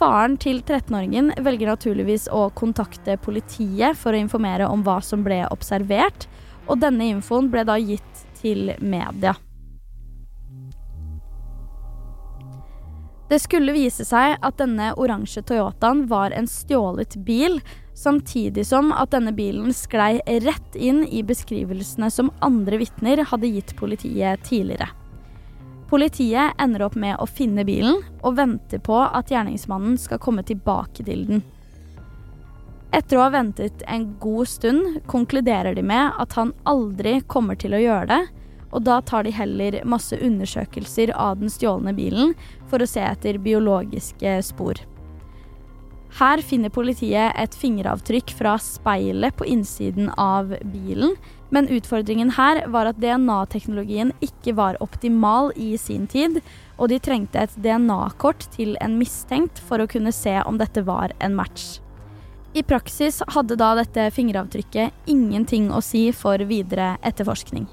Faren 0.00 0.38
til 0.40 0.62
13-åringen 0.62 1.34
velger 1.44 1.68
naturligvis 1.68 2.28
å 2.32 2.46
kontakte 2.56 3.18
politiet 3.20 3.98
for 4.00 4.16
å 4.16 4.22
informere 4.22 4.68
om 4.70 4.84
hva 4.86 5.00
som 5.04 5.26
ble 5.26 5.42
observert, 5.50 6.24
og 6.70 6.80
denne 6.80 7.10
infoen 7.10 7.50
ble 7.52 7.66
da 7.68 7.76
gitt 7.76 8.24
til 8.40 8.72
media. 8.80 9.34
Det 13.30 13.38
skulle 13.38 13.74
vise 13.76 14.02
seg 14.08 14.38
at 14.42 14.56
denne 14.58 14.88
oransje 14.98 15.44
Toyotaen 15.46 16.06
var 16.10 16.32
en 16.34 16.48
stjålet 16.50 17.14
bil, 17.26 17.60
samtidig 18.00 18.64
som 18.66 18.94
at 18.96 19.12
denne 19.12 19.32
bilen 19.36 19.74
sklei 19.76 20.20
rett 20.24 20.76
inn 20.76 21.04
i 21.04 21.22
beskrivelsene 21.26 22.08
som 22.10 22.32
andre 22.40 22.80
vitner 22.80 23.24
hadde 23.28 23.52
gitt 23.52 23.76
politiet 23.76 24.44
tidligere. 24.48 24.88
Politiet 25.90 26.54
ender 26.62 26.86
opp 26.86 26.94
med 26.94 27.18
å 27.18 27.26
finne 27.26 27.64
bilen 27.66 27.98
og 28.22 28.36
venter 28.38 28.78
på 28.78 28.96
at 29.02 29.32
gjerningsmannen 29.32 29.98
skal 29.98 30.22
komme 30.22 30.44
tilbake 30.46 31.04
til 31.04 31.24
den. 31.26 31.42
Etter 32.94 33.18
å 33.18 33.24
ha 33.26 33.32
ventet 33.34 33.82
en 33.86 34.06
god 34.22 34.48
stund 34.50 35.00
konkluderer 35.10 35.74
de 35.74 35.82
med 35.86 36.16
at 36.18 36.34
han 36.38 36.54
aldri 36.66 37.18
kommer 37.30 37.58
til 37.58 37.74
å 37.74 37.82
gjøre 37.82 38.06
det, 38.10 38.22
og 38.70 38.86
da 38.86 39.00
tar 39.02 39.26
de 39.26 39.34
heller 39.34 39.80
masse 39.86 40.14
undersøkelser 40.14 41.12
av 41.14 41.42
den 41.42 41.50
stjålne 41.50 41.94
bilen 41.94 42.34
for 42.70 42.82
å 42.82 42.88
se 42.90 43.02
etter 43.02 43.38
biologiske 43.42 44.38
spor. 44.46 44.78
Her 46.18 46.42
finner 46.42 46.72
politiet 46.74 47.36
et 47.38 47.54
fingeravtrykk 47.54 48.32
fra 48.34 48.56
speilet 48.60 49.36
på 49.38 49.46
innsiden 49.46 50.10
av 50.18 50.50
bilen, 50.72 51.14
men 51.54 51.70
utfordringen 51.70 52.32
her 52.34 52.64
var 52.70 52.90
at 52.90 52.98
DNA-teknologien 53.02 54.12
ikke 54.24 54.56
var 54.58 54.78
optimal 54.82 55.52
i 55.56 55.76
sin 55.78 56.08
tid, 56.10 56.40
og 56.78 56.90
de 56.90 56.98
trengte 57.02 57.44
et 57.46 57.54
DNA-kort 57.62 58.48
til 58.56 58.76
en 58.82 58.98
mistenkt 58.98 59.62
for 59.70 59.82
å 59.82 59.88
kunne 59.90 60.14
se 60.14 60.34
om 60.46 60.58
dette 60.58 60.82
var 60.86 61.14
en 61.22 61.36
match. 61.38 61.78
I 62.54 62.64
praksis 62.66 63.20
hadde 63.30 63.58
da 63.58 63.76
dette 63.78 64.08
fingeravtrykket 64.14 65.10
ingenting 65.10 65.70
å 65.70 65.78
si 65.84 66.08
for 66.10 66.42
videre 66.50 66.96
etterforskning. 67.06 67.68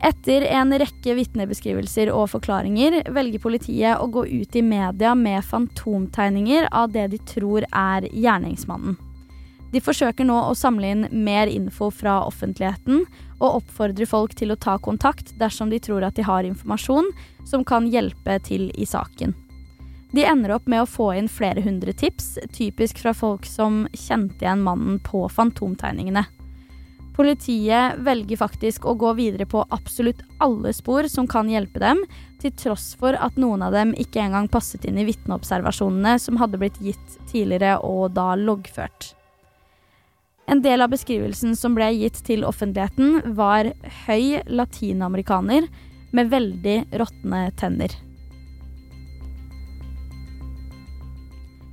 Etter 0.00 0.46
en 0.48 0.72
rekke 0.80 1.12
vitnebeskrivelser 1.18 2.08
og 2.14 2.30
forklaringer 2.32 3.02
velger 3.12 3.42
politiet 3.42 4.00
å 4.00 4.08
gå 4.08 4.24
ut 4.30 4.56
i 4.56 4.62
media 4.64 5.12
med 5.14 5.44
fantomtegninger 5.44 6.70
av 6.72 6.94
det 6.94 7.10
de 7.12 7.20
tror 7.28 7.66
er 7.68 8.08
gjerningsmannen. 8.08 8.96
De 9.70 9.82
forsøker 9.84 10.26
nå 10.26 10.34
å 10.48 10.56
samle 10.58 10.88
inn 10.88 11.04
mer 11.12 11.46
info 11.52 11.90
fra 11.94 12.16
offentligheten, 12.26 13.04
og 13.40 13.60
oppfordrer 13.60 14.08
folk 14.08 14.34
til 14.36 14.50
å 14.52 14.58
ta 14.58 14.78
kontakt 14.82 15.30
dersom 15.38 15.70
de 15.70 15.78
tror 15.78 16.04
at 16.08 16.16
de 16.16 16.24
har 16.26 16.48
informasjon 16.48 17.12
som 17.46 17.62
kan 17.64 17.86
hjelpe 17.92 18.40
til 18.48 18.68
i 18.74 18.88
saken. 18.88 19.36
De 20.10 20.24
ender 20.26 20.56
opp 20.56 20.66
med 20.66 20.82
å 20.82 20.90
få 20.90 21.12
inn 21.14 21.30
flere 21.30 21.62
hundre 21.62 21.94
tips, 21.94 22.34
typisk 22.56 22.98
fra 22.98 23.14
folk 23.14 23.46
som 23.46 23.84
kjente 23.94 24.42
igjen 24.42 24.64
mannen 24.66 24.98
på 25.06 25.28
fantomtegningene. 25.30 26.24
Politiet 27.16 27.98
velger 28.06 28.38
faktisk 28.40 28.86
å 28.86 28.94
gå 28.98 29.12
videre 29.18 29.46
på 29.50 29.64
absolutt 29.74 30.22
alle 30.38 30.72
spor 30.76 31.08
som 31.10 31.28
kan 31.28 31.50
hjelpe 31.50 31.82
dem, 31.82 32.02
til 32.40 32.52
tross 32.56 32.94
for 32.96 33.18
at 33.18 33.36
noen 33.40 33.64
av 33.66 33.74
dem 33.76 33.92
ikke 33.98 34.22
engang 34.22 34.48
passet 34.48 34.86
inn 34.88 35.00
i 35.00 35.06
vitneobservasjonene 35.08 36.16
som 36.22 36.38
hadde 36.40 36.60
blitt 36.60 36.78
gitt 36.80 37.16
tidligere 37.28 37.76
og 37.84 38.14
da 38.16 38.32
loggført. 38.38 39.12
En 40.50 40.62
del 40.64 40.82
av 40.82 40.90
beskrivelsen 40.90 41.54
som 41.54 41.76
ble 41.76 41.92
gitt 41.94 42.24
til 42.26 42.42
offentligheten, 42.48 43.34
var 43.38 43.70
høy 44.06 44.40
latinamerikaner 44.50 45.68
med 46.16 46.32
veldig 46.32 46.78
råtne 46.98 47.44
tenner. 47.60 47.94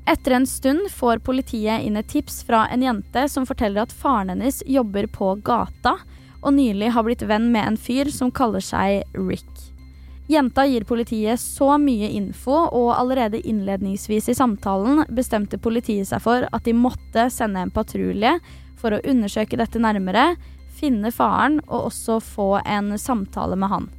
Etter 0.08 0.32
en 0.32 0.48
stund 0.48 0.92
får 0.92 1.20
politiet 1.20 1.84
inn 1.84 1.98
et 2.00 2.08
tips 2.08 2.44
fra 2.48 2.62
en 2.72 2.84
jente 2.84 3.26
som 3.28 3.44
forteller 3.46 3.84
at 3.84 3.92
faren 3.92 4.30
hennes 4.32 4.62
jobber 4.64 5.10
på 5.12 5.34
gata, 5.44 5.98
og 6.40 6.54
nylig 6.56 6.94
har 6.96 7.04
blitt 7.04 7.26
venn 7.28 7.50
med 7.52 7.68
en 7.68 7.80
fyr 7.82 8.08
som 8.14 8.32
kaller 8.32 8.64
seg 8.64 9.04
Rick. 9.18 9.52
Jenta 10.32 10.64
gir 10.68 10.88
politiet 10.88 11.40
så 11.44 11.74
mye 11.80 12.08
info, 12.16 12.56
og 12.56 12.94
allerede 12.96 13.44
innledningsvis 13.44 14.32
i 14.32 14.38
samtalen 14.40 15.04
bestemte 15.12 15.60
politiet 15.60 16.08
seg 16.08 16.24
for 16.24 16.48
at 16.52 16.64
de 16.64 16.76
måtte 16.76 17.28
sende 17.32 17.66
en 17.66 17.76
patrulje 17.76 18.38
for 18.80 18.96
å 18.96 19.04
undersøke 19.04 19.60
dette 19.60 19.84
nærmere, 19.84 20.38
finne 20.80 21.12
faren 21.12 21.60
og 21.68 21.90
også 21.92 22.22
få 22.24 22.50
en 22.64 22.94
samtale 22.96 23.60
med 23.60 23.76
han. 23.76 23.92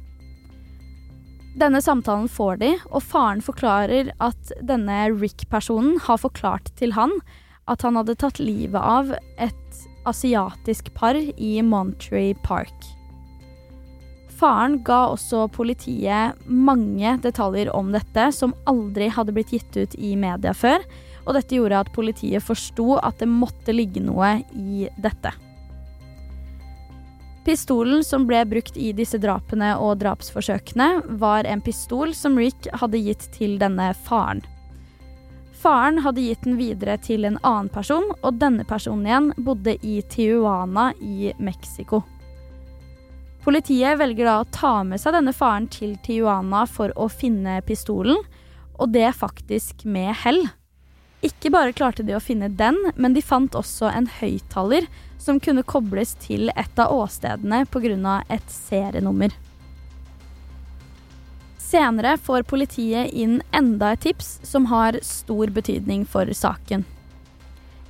Denne 1.59 1.81
samtalen 1.83 2.29
får 2.31 2.59
de, 2.61 2.69
og 2.87 3.03
faren 3.03 3.41
forklarer 3.43 4.13
at 4.23 4.51
denne 4.63 5.09
Rick-personen 5.11 5.97
har 6.05 6.21
forklart 6.21 6.69
til 6.79 6.93
han 6.95 7.11
at 7.69 7.83
han 7.83 7.99
hadde 7.99 8.15
tatt 8.21 8.39
livet 8.39 8.79
av 8.79 9.11
et 9.41 9.81
asiatisk 10.07 10.93
par 10.95 11.19
i 11.19 11.51
Monterey 11.65 12.31
Park. 12.45 12.87
Faren 14.39 14.77
ga 14.87 15.01
også 15.11 15.49
politiet 15.51 16.39
mange 16.47 17.17
detaljer 17.25 17.73
om 17.75 17.91
dette 17.91 18.29
som 18.31 18.55
aldri 18.69 19.09
hadde 19.11 19.35
blitt 19.35 19.51
gitt 19.51 19.75
ut 19.75 19.99
i 19.99 20.15
media 20.15 20.55
før, 20.55 20.85
og 21.27 21.35
dette 21.35 21.59
gjorde 21.59 21.83
at 21.83 21.91
politiet 21.91 22.45
forsto 22.45 22.95
at 23.03 23.19
det 23.19 23.27
måtte 23.27 23.75
ligge 23.75 23.99
noe 24.05 24.37
i 24.55 24.87
dette. 24.95 25.35
Pistolen 27.45 28.03
som 28.03 28.27
ble 28.27 28.43
brukt 28.45 28.77
i 28.77 28.91
disse 28.93 29.17
drapene 29.21 29.71
og 29.79 30.01
drapsforsøkene, 30.03 31.17
var 31.21 31.47
en 31.47 31.61
pistol 31.63 32.13
som 32.15 32.37
Rick 32.37 32.67
hadde 32.81 32.99
gitt 33.01 33.29
til 33.35 33.57
denne 33.61 33.93
faren. 34.05 34.43
Faren 35.59 35.99
hadde 36.03 36.23
gitt 36.23 36.45
den 36.45 36.59
videre 36.59 36.95
til 37.03 37.25
en 37.27 37.39
annen 37.43 37.71
person, 37.71 38.05
og 38.21 38.37
denne 38.39 38.63
personen 38.67 39.07
igjen 39.07 39.31
bodde 39.43 39.75
i 39.83 39.99
Tijuana 40.11 40.91
i 41.03 41.33
Mexico. 41.39 42.03
Politiet 43.43 43.99
velger 43.99 44.27
da 44.27 44.37
å 44.39 44.47
ta 44.51 44.73
med 44.87 44.99
seg 45.01 45.15
denne 45.15 45.33
faren 45.35 45.67
til 45.71 45.97
Tijuana 46.03 46.65
for 46.67 46.93
å 46.99 47.09
finne 47.11 47.59
pistolen, 47.67 48.19
og 48.79 48.93
det 48.95 49.09
faktisk 49.15 49.83
med 49.87 50.13
hell. 50.23 50.45
Ikke 51.25 51.51
bare 51.51 51.75
klarte 51.75 52.05
de 52.07 52.15
å 52.15 52.23
finne 52.23 52.47
den, 52.47 52.77
men 52.95 53.15
de 53.15 53.21
fant 53.21 53.55
også 53.55 53.89
en 53.91 54.07
høyttaler 54.19 54.87
som 55.19 55.39
kunne 55.43 55.65
kobles 55.67 56.13
til 56.23 56.47
et 56.55 56.79
av 56.79 56.93
åstedene 56.95 57.65
pga. 57.67 58.23
et 58.29 58.47
serienummer. 58.47 59.33
Senere 61.57 62.17
får 62.17 62.43
politiet 62.43 63.11
inn 63.13 63.41
enda 63.51 63.91
et 63.93 64.01
tips 64.01 64.39
som 64.43 64.65
har 64.65 64.97
stor 65.03 65.47
betydning 65.47 66.05
for 66.05 66.25
saken. 66.33 66.85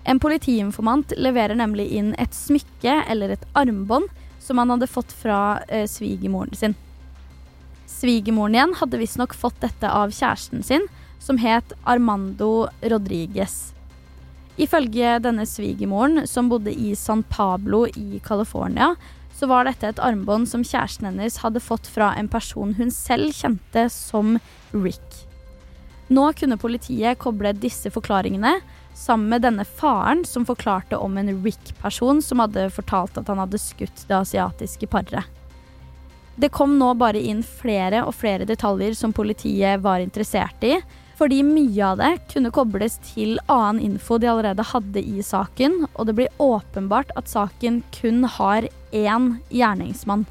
En 0.04 0.20
politiinformant 0.20 1.14
leverer 1.18 1.56
nemlig 1.56 1.88
inn 1.92 2.16
et 2.18 2.34
smykke 2.34 3.04
eller 3.08 3.30
et 3.30 3.46
armbånd 3.54 4.10
som 4.40 4.58
han 4.58 4.70
hadde 4.74 4.88
fått 4.88 5.12
fra 5.12 5.62
eh, 5.68 5.86
svigermoren 5.88 6.56
sin. 6.56 6.76
Svigermoren 7.86 8.56
igjen 8.56 8.76
hadde 8.82 9.00
visstnok 9.00 9.36
fått 9.38 9.62
dette 9.62 9.90
av 9.90 10.12
kjæresten 10.12 10.64
sin, 10.66 10.88
som 11.20 11.38
het 11.38 11.74
Armando 11.84 12.68
Rodriguez. 12.82 13.74
Ifølge 14.60 15.20
denne 15.24 15.46
svigermoren, 15.48 16.26
som 16.28 16.50
bodde 16.52 16.74
i 16.74 16.96
San 16.96 17.24
Pablo 17.24 17.86
i 17.88 18.20
California, 18.26 18.96
så 19.32 19.48
var 19.48 19.64
dette 19.64 19.88
et 19.88 20.02
armbånd 20.04 20.50
som 20.52 20.66
kjæresten 20.68 21.08
hennes 21.08 21.40
hadde 21.40 21.62
fått 21.64 21.88
fra 21.88 22.12
en 22.20 22.28
person 22.28 22.74
hun 22.76 22.92
selv 22.92 23.32
kjente 23.38 23.86
som 23.94 24.36
Rick. 24.76 25.24
Nå 26.10 26.26
kunne 26.36 26.58
politiet 26.60 27.22
koble 27.22 27.54
disse 27.56 27.92
forklaringene 27.94 28.58
sammen 28.98 29.30
med 29.32 29.46
denne 29.46 29.64
faren 29.64 30.26
som 30.28 30.44
forklarte 30.48 30.98
om 31.00 31.16
en 31.18 31.32
Rick-person 31.44 32.20
som 32.26 32.42
hadde 32.44 32.68
fortalt 32.76 33.20
at 33.22 33.30
han 33.32 33.40
hadde 33.40 33.62
skutt 33.62 34.08
det 34.10 34.18
asiatiske 34.18 34.90
paret. 34.92 35.24
Det 36.40 36.52
kom 36.56 36.78
nå 36.80 36.94
bare 37.00 37.20
inn 37.20 37.44
flere 37.44 38.02
og 38.08 38.16
flere 38.16 38.48
detaljer 38.48 38.96
som 38.96 39.16
politiet 39.16 39.80
var 39.84 40.04
interessert 40.04 40.64
i, 40.68 40.78
fordi 41.20 41.42
mye 41.44 41.84
av 41.84 42.00
det 42.00 42.14
kunne 42.32 42.52
kobles 42.56 42.96
til 43.04 43.36
annen 43.52 43.82
info 43.84 44.16
de 44.22 44.30
allerede 44.32 44.64
hadde 44.72 45.02
i 45.04 45.20
saken, 45.26 45.82
og 45.92 46.08
det 46.08 46.16
blir 46.16 46.36
åpenbart 46.40 47.12
at 47.20 47.28
saken 47.28 47.82
kun 47.92 48.24
har 48.38 48.70
én 48.96 49.34
gjerningsmann. 49.52 50.24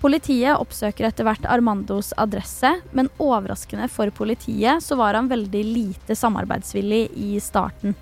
Politiet 0.00 0.56
oppsøker 0.60 1.06
etter 1.08 1.24
hvert 1.24 1.44
Armandos 1.48 2.12
adresse, 2.20 2.70
men 2.92 3.10
overraskende 3.20 3.88
for 3.92 4.12
politiet 4.16 4.84
så 4.84 4.96
var 5.00 5.16
han 5.16 5.28
veldig 5.28 5.62
lite 5.64 6.16
samarbeidsvillig 6.16 7.06
i 7.16 7.36
starten. 7.40 7.96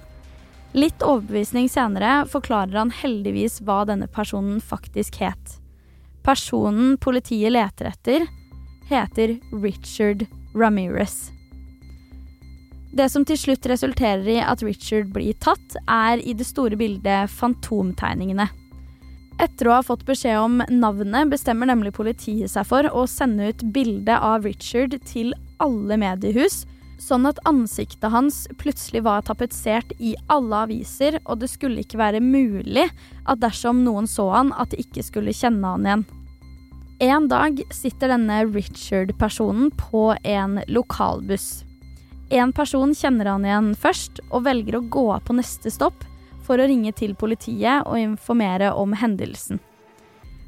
Litt 0.75 1.03
overbevisning 1.03 1.69
senere 1.71 2.23
forklarer 2.31 2.79
han 2.79 2.95
heldigvis 3.03 3.61
hva 3.67 3.83
denne 3.87 4.07
personen 4.11 4.63
faktisk 4.63 5.19
het. 5.23 5.59
Personen 6.27 6.97
politiet 7.03 7.55
leter 7.55 7.91
etter, 7.91 8.27
heter 8.93 9.39
Richard 9.63 10.27
Ramirez. 10.55 11.31
Det 12.93 13.09
som 13.09 13.25
til 13.25 13.39
slutt 13.41 13.67
resulterer 13.71 14.27
i 14.29 14.41
at 14.45 14.61
Richard 14.65 15.15
blir 15.15 15.33
tatt, 15.41 15.79
er 15.89 16.21
i 16.21 16.35
det 16.37 16.45
store 16.45 16.77
bildet 16.77 17.33
fantomtegningene. 17.33 18.51
Etter 19.41 19.71
å 19.71 19.79
ha 19.79 19.85
fått 19.87 20.05
beskjed 20.05 20.37
om 20.37 20.61
navnet, 20.69 21.31
bestemmer 21.33 21.71
nemlig 21.71 21.95
politiet 21.97 22.53
seg 22.53 22.69
for 22.69 22.87
å 22.93 23.07
sende 23.09 23.49
ut 23.49 23.65
bilde 23.73 24.19
av 24.21 24.45
Richard 24.45 24.99
til 25.09 25.33
alle 25.63 25.97
mediehus, 25.97 26.67
sånn 27.03 27.25
at 27.27 27.41
ansiktet 27.49 28.13
hans 28.13 28.45
plutselig 28.61 29.03
var 29.09 29.25
tapetsert 29.27 29.91
i 29.99 30.13
alle 30.31 30.67
aviser, 30.69 31.17
og 31.25 31.41
det 31.41 31.49
skulle 31.51 31.83
ikke 31.83 31.99
være 31.99 32.21
mulig 32.23 32.87
at 33.25 33.41
dersom 33.43 33.83
noen 33.87 34.07
så 34.11 34.29
han, 34.37 34.53
at 34.53 34.71
de 34.71 34.85
ikke 34.85 35.03
skulle 35.07 35.35
kjenne 35.35 35.75
han 35.75 35.89
igjen. 35.89 36.05
En 37.03 37.25
dag 37.27 37.57
sitter 37.75 38.13
denne 38.13 38.45
Richard-personen 38.47 39.73
på 39.75 40.13
en 40.23 40.61
lokalbuss. 40.71 41.65
En 42.31 42.53
person 42.55 42.93
kjenner 42.95 43.27
han 43.27 43.43
igjen 43.43 43.73
først, 43.75 44.21
og 44.31 44.45
velger 44.47 44.79
å 44.79 44.85
gå 44.87 45.09
på 45.27 45.35
neste 45.35 45.73
stopp 45.75 46.07
for 46.47 46.63
å 46.63 46.69
ringe 46.71 46.95
til 46.95 47.17
politiet 47.19 47.83
og 47.91 47.99
informere 47.99 48.71
om 48.79 48.95
hendelsen. 48.95 49.59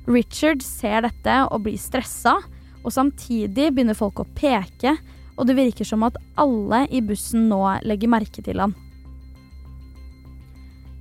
Richard 0.07 0.63
ser 0.63 1.03
dette 1.09 1.41
og 1.49 1.67
blir 1.67 1.75
stressa, 1.75 2.37
og 2.85 2.95
samtidig 2.95 3.73
begynner 3.75 3.99
folk 3.99 4.23
å 4.23 4.31
peke, 4.39 4.95
og 5.35 5.51
det 5.51 5.59
virker 5.59 5.91
som 5.91 6.07
at 6.07 6.23
alle 6.39 6.85
i 6.87 7.03
bussen 7.03 7.49
nå 7.51 7.65
legger 7.83 8.15
merke 8.15 8.47
til 8.47 8.63
han. 8.63 8.79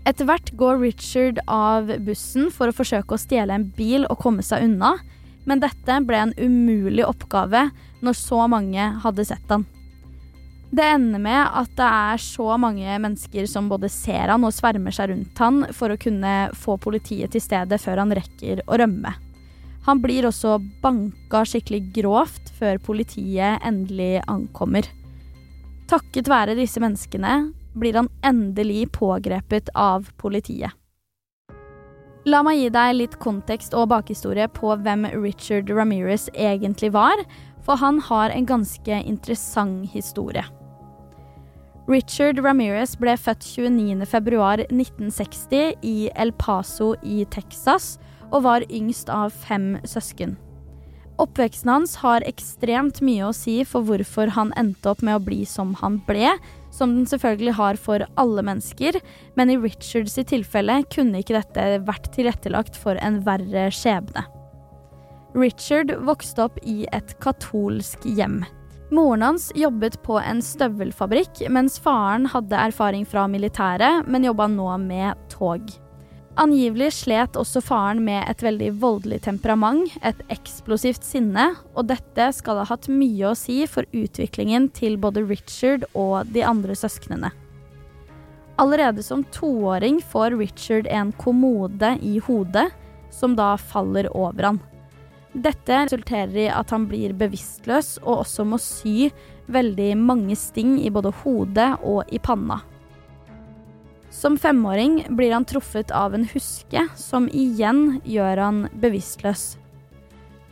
Etter 0.10 0.26
hvert 0.26 0.56
går 0.58 0.82
Richard 0.82 1.46
av 1.46 1.94
bussen 2.10 2.50
for 2.50 2.74
å 2.74 2.82
forsøke 2.82 3.14
å 3.14 3.22
stjele 3.22 3.54
en 3.54 3.70
bil 3.78 4.10
og 4.10 4.18
komme 4.26 4.42
seg 4.42 4.66
unna, 4.66 4.98
men 5.50 5.62
dette 5.64 6.00
ble 6.08 6.20
en 6.26 6.36
umulig 6.38 7.06
oppgave 7.08 7.68
når 8.04 8.20
så 8.20 8.44
mange 8.52 8.90
hadde 9.04 9.26
sett 9.28 9.52
han. 9.52 9.66
Det 10.74 10.86
ender 10.96 11.22
med 11.22 11.42
at 11.54 11.70
det 11.78 11.86
er 11.86 12.22
så 12.22 12.56
mange 12.58 12.96
mennesker 12.98 13.46
som 13.50 13.68
både 13.70 13.92
ser 13.94 14.32
han 14.32 14.46
og 14.48 14.56
svermer 14.56 14.96
seg 14.96 15.12
rundt 15.12 15.42
han 15.44 15.68
for 15.76 15.94
å 15.94 16.00
kunne 16.02 16.34
få 16.58 16.80
politiet 16.82 17.36
til 17.36 17.44
stedet 17.46 17.78
før 17.84 18.02
han 18.02 18.16
rekker 18.18 18.64
å 18.66 18.80
rømme. 18.82 19.14
Han 19.86 20.02
blir 20.02 20.26
også 20.26 20.58
banka 20.82 21.44
skikkelig 21.46 21.82
grovt 21.94 22.50
før 22.58 22.80
politiet 22.82 23.62
endelig 23.68 24.24
ankommer. 24.32 24.88
Takket 25.92 26.32
være 26.32 26.58
disse 26.58 26.82
menneskene 26.82 27.52
blir 27.78 28.00
han 28.00 28.10
endelig 28.26 28.88
pågrepet 28.96 29.70
av 29.78 30.08
politiet. 30.18 30.72
La 32.24 32.40
meg 32.40 32.56
gi 32.56 32.70
deg 32.72 32.94
litt 32.96 33.18
kontekst 33.20 33.74
og 33.76 33.90
bakhistorie 33.92 34.48
på 34.56 34.72
hvem 34.80 35.04
Richard 35.12 35.68
Ramirez 35.68 36.32
egentlig 36.32 36.96
var, 36.96 37.20
for 37.64 37.76
han 37.82 38.00
har 38.00 38.30
en 38.32 38.46
ganske 38.48 39.04
interessant 39.04 39.92
historie. 39.92 40.44
Richard 41.92 42.40
Ramirez 42.40 42.96
ble 42.96 43.18
født 43.20 43.44
29.2.1960 43.44 45.84
i 45.84 46.08
El 46.16 46.32
Paso 46.40 46.96
i 47.04 47.28
Texas 47.28 48.00
og 48.32 48.48
var 48.48 48.64
yngst 48.72 49.12
av 49.12 49.36
fem 49.36 49.76
søsken. 49.84 50.40
Oppveksten 51.22 51.70
hans 51.70 51.96
har 52.02 52.24
ekstremt 52.26 53.00
mye 53.06 53.28
å 53.28 53.36
si 53.38 53.60
for 53.70 53.86
hvorfor 53.86 54.32
han 54.34 54.54
endte 54.58 54.90
opp 54.90 55.04
med 55.06 55.20
å 55.20 55.24
bli 55.24 55.44
som 55.46 55.76
han 55.84 56.00
ble, 56.08 56.32
som 56.74 56.96
den 56.96 57.06
selvfølgelig 57.10 57.54
har 57.60 57.78
for 57.78 58.06
alle 58.18 58.42
mennesker, 58.46 58.98
men 59.38 59.54
i 59.54 59.60
Richards 59.62 60.18
tilfelle 60.18 60.80
kunne 60.94 61.22
ikke 61.22 61.38
dette 61.38 61.84
vært 61.86 62.10
tilrettelagt 62.16 62.80
for 62.80 62.98
en 62.98 63.22
verre 63.28 63.68
skjebne. 63.74 64.26
Richard 65.38 65.94
vokste 66.06 66.48
opp 66.48 66.60
i 66.66 66.84
et 66.94 67.14
katolsk 67.22 68.06
hjem. 68.06 68.42
Moren 68.94 69.26
hans 69.26 69.48
jobbet 69.58 69.96
på 70.06 70.20
en 70.22 70.42
støvelfabrikk, 70.46 71.46
mens 71.54 71.80
faren 71.82 72.28
hadde 72.30 72.58
erfaring 72.58 73.06
fra 73.10 73.26
militæret, 73.30 74.06
men 74.06 74.26
jobba 74.28 74.50
nå 74.50 74.70
med 74.82 75.18
tog. 75.34 75.70
Angivelig 76.34 76.88
slet 76.98 77.36
også 77.38 77.62
faren 77.62 78.00
med 78.08 78.24
et 78.26 78.40
veldig 78.42 78.72
voldelig 78.82 79.20
temperament, 79.28 79.92
et 80.02 80.18
eksplosivt 80.34 81.06
sinne, 81.06 81.52
og 81.78 81.92
dette 81.92 82.32
skal 82.34 82.58
ha 82.58 82.66
hatt 82.72 82.90
mye 82.90 83.30
å 83.30 83.38
si 83.38 83.60
for 83.70 83.86
utviklingen 83.94 84.72
til 84.74 84.98
både 84.98 85.22
Richard 85.30 85.86
og 85.94 86.32
de 86.34 86.42
andre 86.42 86.74
søsknene. 86.74 87.30
Allerede 88.58 89.06
som 89.06 89.22
toåring 89.34 90.02
får 90.02 90.34
Richard 90.40 90.90
en 90.90 91.14
kommode 91.22 91.94
i 92.02 92.18
hodet, 92.26 92.72
som 93.14 93.38
da 93.38 93.54
faller 93.58 94.10
over 94.18 94.50
han. 94.50 94.62
Dette 95.34 95.86
resulterer 95.86 96.38
i 96.48 96.50
at 96.50 96.74
han 96.74 96.90
blir 96.90 97.14
bevisstløs 97.18 98.00
og 98.04 98.24
også 98.24 98.46
må 98.46 98.58
sy 98.62 99.12
veldig 99.54 99.94
mange 100.02 100.38
sting 100.38 100.80
i 100.82 100.90
både 100.94 101.14
hodet 101.22 101.76
og 101.86 102.10
i 102.10 102.22
panna. 102.22 102.64
Som 104.14 104.38
femåring 104.38 105.06
blir 105.10 105.34
han 105.34 105.46
truffet 105.46 105.92
av 105.92 106.14
en 106.14 106.28
huske, 106.30 106.88
som 106.96 107.26
igjen 107.34 107.98
gjør 108.06 108.38
han 108.38 108.60
bevisstløs. 108.78 109.56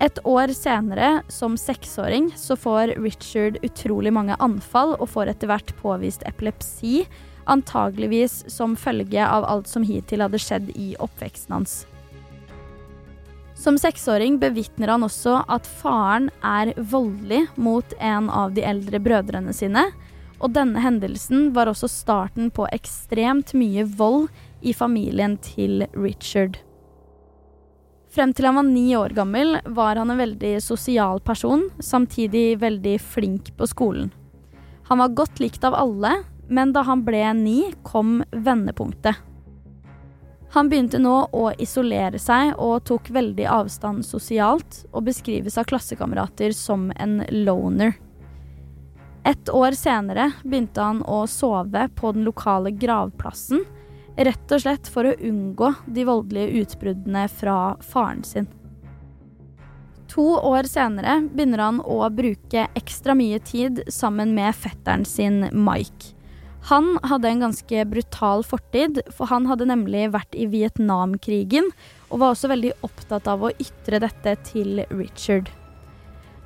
Et 0.01 0.17
år 0.25 0.49
senere, 0.57 1.21
som 1.29 1.53
seksåring, 1.61 2.31
så 2.33 2.57
får 2.57 2.95
Richard 2.97 3.59
utrolig 3.61 4.09
mange 4.17 4.33
anfall 4.41 4.95
og 4.97 5.11
får 5.13 5.35
etter 5.35 5.51
hvert 5.51 5.75
påvist 5.77 6.25
epilepsi, 6.25 7.05
antageligvis 7.45 8.41
som 8.49 8.73
følge 8.73 9.21
av 9.21 9.45
alt 9.45 9.69
som 9.69 9.85
hittil 9.85 10.25
hadde 10.25 10.41
skjedd 10.41 10.73
i 10.73 10.95
oppveksten 10.97 11.53
hans. 11.53 11.83
Som 13.53 13.77
seksåring 13.77 14.39
bevitner 14.41 14.89
han 14.89 15.05
også 15.05 15.43
at 15.45 15.69
faren 15.69 16.31
er 16.41 16.73
voldelig 16.81 17.43
mot 17.61 17.93
en 18.01 18.33
av 18.33 18.55
de 18.57 18.65
eldre 18.65 18.97
brødrene 18.97 19.53
sine, 19.53 19.85
og 20.41 20.55
denne 20.55 20.81
hendelsen 20.81 21.51
var 21.55 21.69
også 21.69 21.89
starten 21.91 22.49
på 22.53 22.65
ekstremt 22.73 23.53
mye 23.57 23.85
vold 23.85 24.27
i 24.61 24.73
familien 24.73 25.37
til 25.41 25.85
Richard. 25.93 26.59
Frem 28.11 28.33
til 28.35 28.49
han 28.49 28.57
var 28.59 28.67
ni 28.67 28.89
år 28.97 29.13
gammel, 29.15 29.55
var 29.71 29.95
han 29.95 30.11
en 30.11 30.19
veldig 30.19 30.57
sosial 30.63 31.21
person, 31.23 31.69
samtidig 31.79 32.59
veldig 32.59 32.97
flink 32.99 33.53
på 33.55 33.69
skolen. 33.71 34.11
Han 34.89 34.99
var 34.99 35.15
godt 35.15 35.39
likt 35.39 35.63
av 35.63 35.77
alle, 35.79 36.17
men 36.51 36.73
da 36.75 36.83
han 36.83 37.05
ble 37.07 37.23
ni, 37.37 37.59
kom 37.87 38.19
vendepunktet. 38.31 39.15
Han 40.51 40.67
begynte 40.67 40.99
nå 40.99 41.13
å 41.31 41.45
isolere 41.63 42.19
seg 42.19 42.57
og 42.59 42.83
tok 42.89 43.07
veldig 43.15 43.45
avstand 43.47 44.03
sosialt, 44.03 44.81
og 44.91 45.05
beskrives 45.07 45.55
av 45.55 45.69
klassekamerater 45.71 46.51
som 46.51 46.89
en 46.99 47.21
loner. 47.31 47.95
Et 49.27 49.49
år 49.53 49.75
senere 49.77 50.31
begynte 50.41 50.81
han 50.81 51.03
å 51.05 51.23
sove 51.29 51.85
på 51.97 52.13
den 52.15 52.25
lokale 52.25 52.71
gravplassen, 52.73 53.61
rett 54.17 54.53
og 54.53 54.63
slett 54.63 54.89
for 54.89 55.07
å 55.07 55.17
unngå 55.17 55.73
de 55.85 56.05
voldelige 56.07 56.63
utbruddene 56.65 57.27
fra 57.29 57.59
faren 57.85 58.25
sin. 58.27 58.49
To 60.11 60.25
år 60.43 60.67
senere 60.67 61.21
begynner 61.29 61.61
han 61.63 61.77
å 61.85 62.01
bruke 62.11 62.65
ekstra 62.75 63.13
mye 63.15 63.39
tid 63.47 63.83
sammen 63.87 64.33
med 64.35 64.57
fetteren 64.57 65.05
sin 65.07 65.45
Mike. 65.53 66.17
Han 66.69 66.97
hadde 67.07 67.29
en 67.29 67.45
ganske 67.45 67.85
brutal 67.89 68.43
fortid, 68.45 68.99
for 69.09 69.31
han 69.31 69.47
hadde 69.49 69.69
nemlig 69.69 70.09
vært 70.13 70.35
i 70.37 70.45
Vietnamkrigen 70.51 71.71
og 72.09 72.19
var 72.21 72.35
også 72.35 72.51
veldig 72.51 72.75
opptatt 72.85 73.29
av 73.31 73.47
å 73.47 73.53
ytre 73.55 74.01
dette 74.03 74.35
til 74.51 74.83
Richard. 74.91 75.49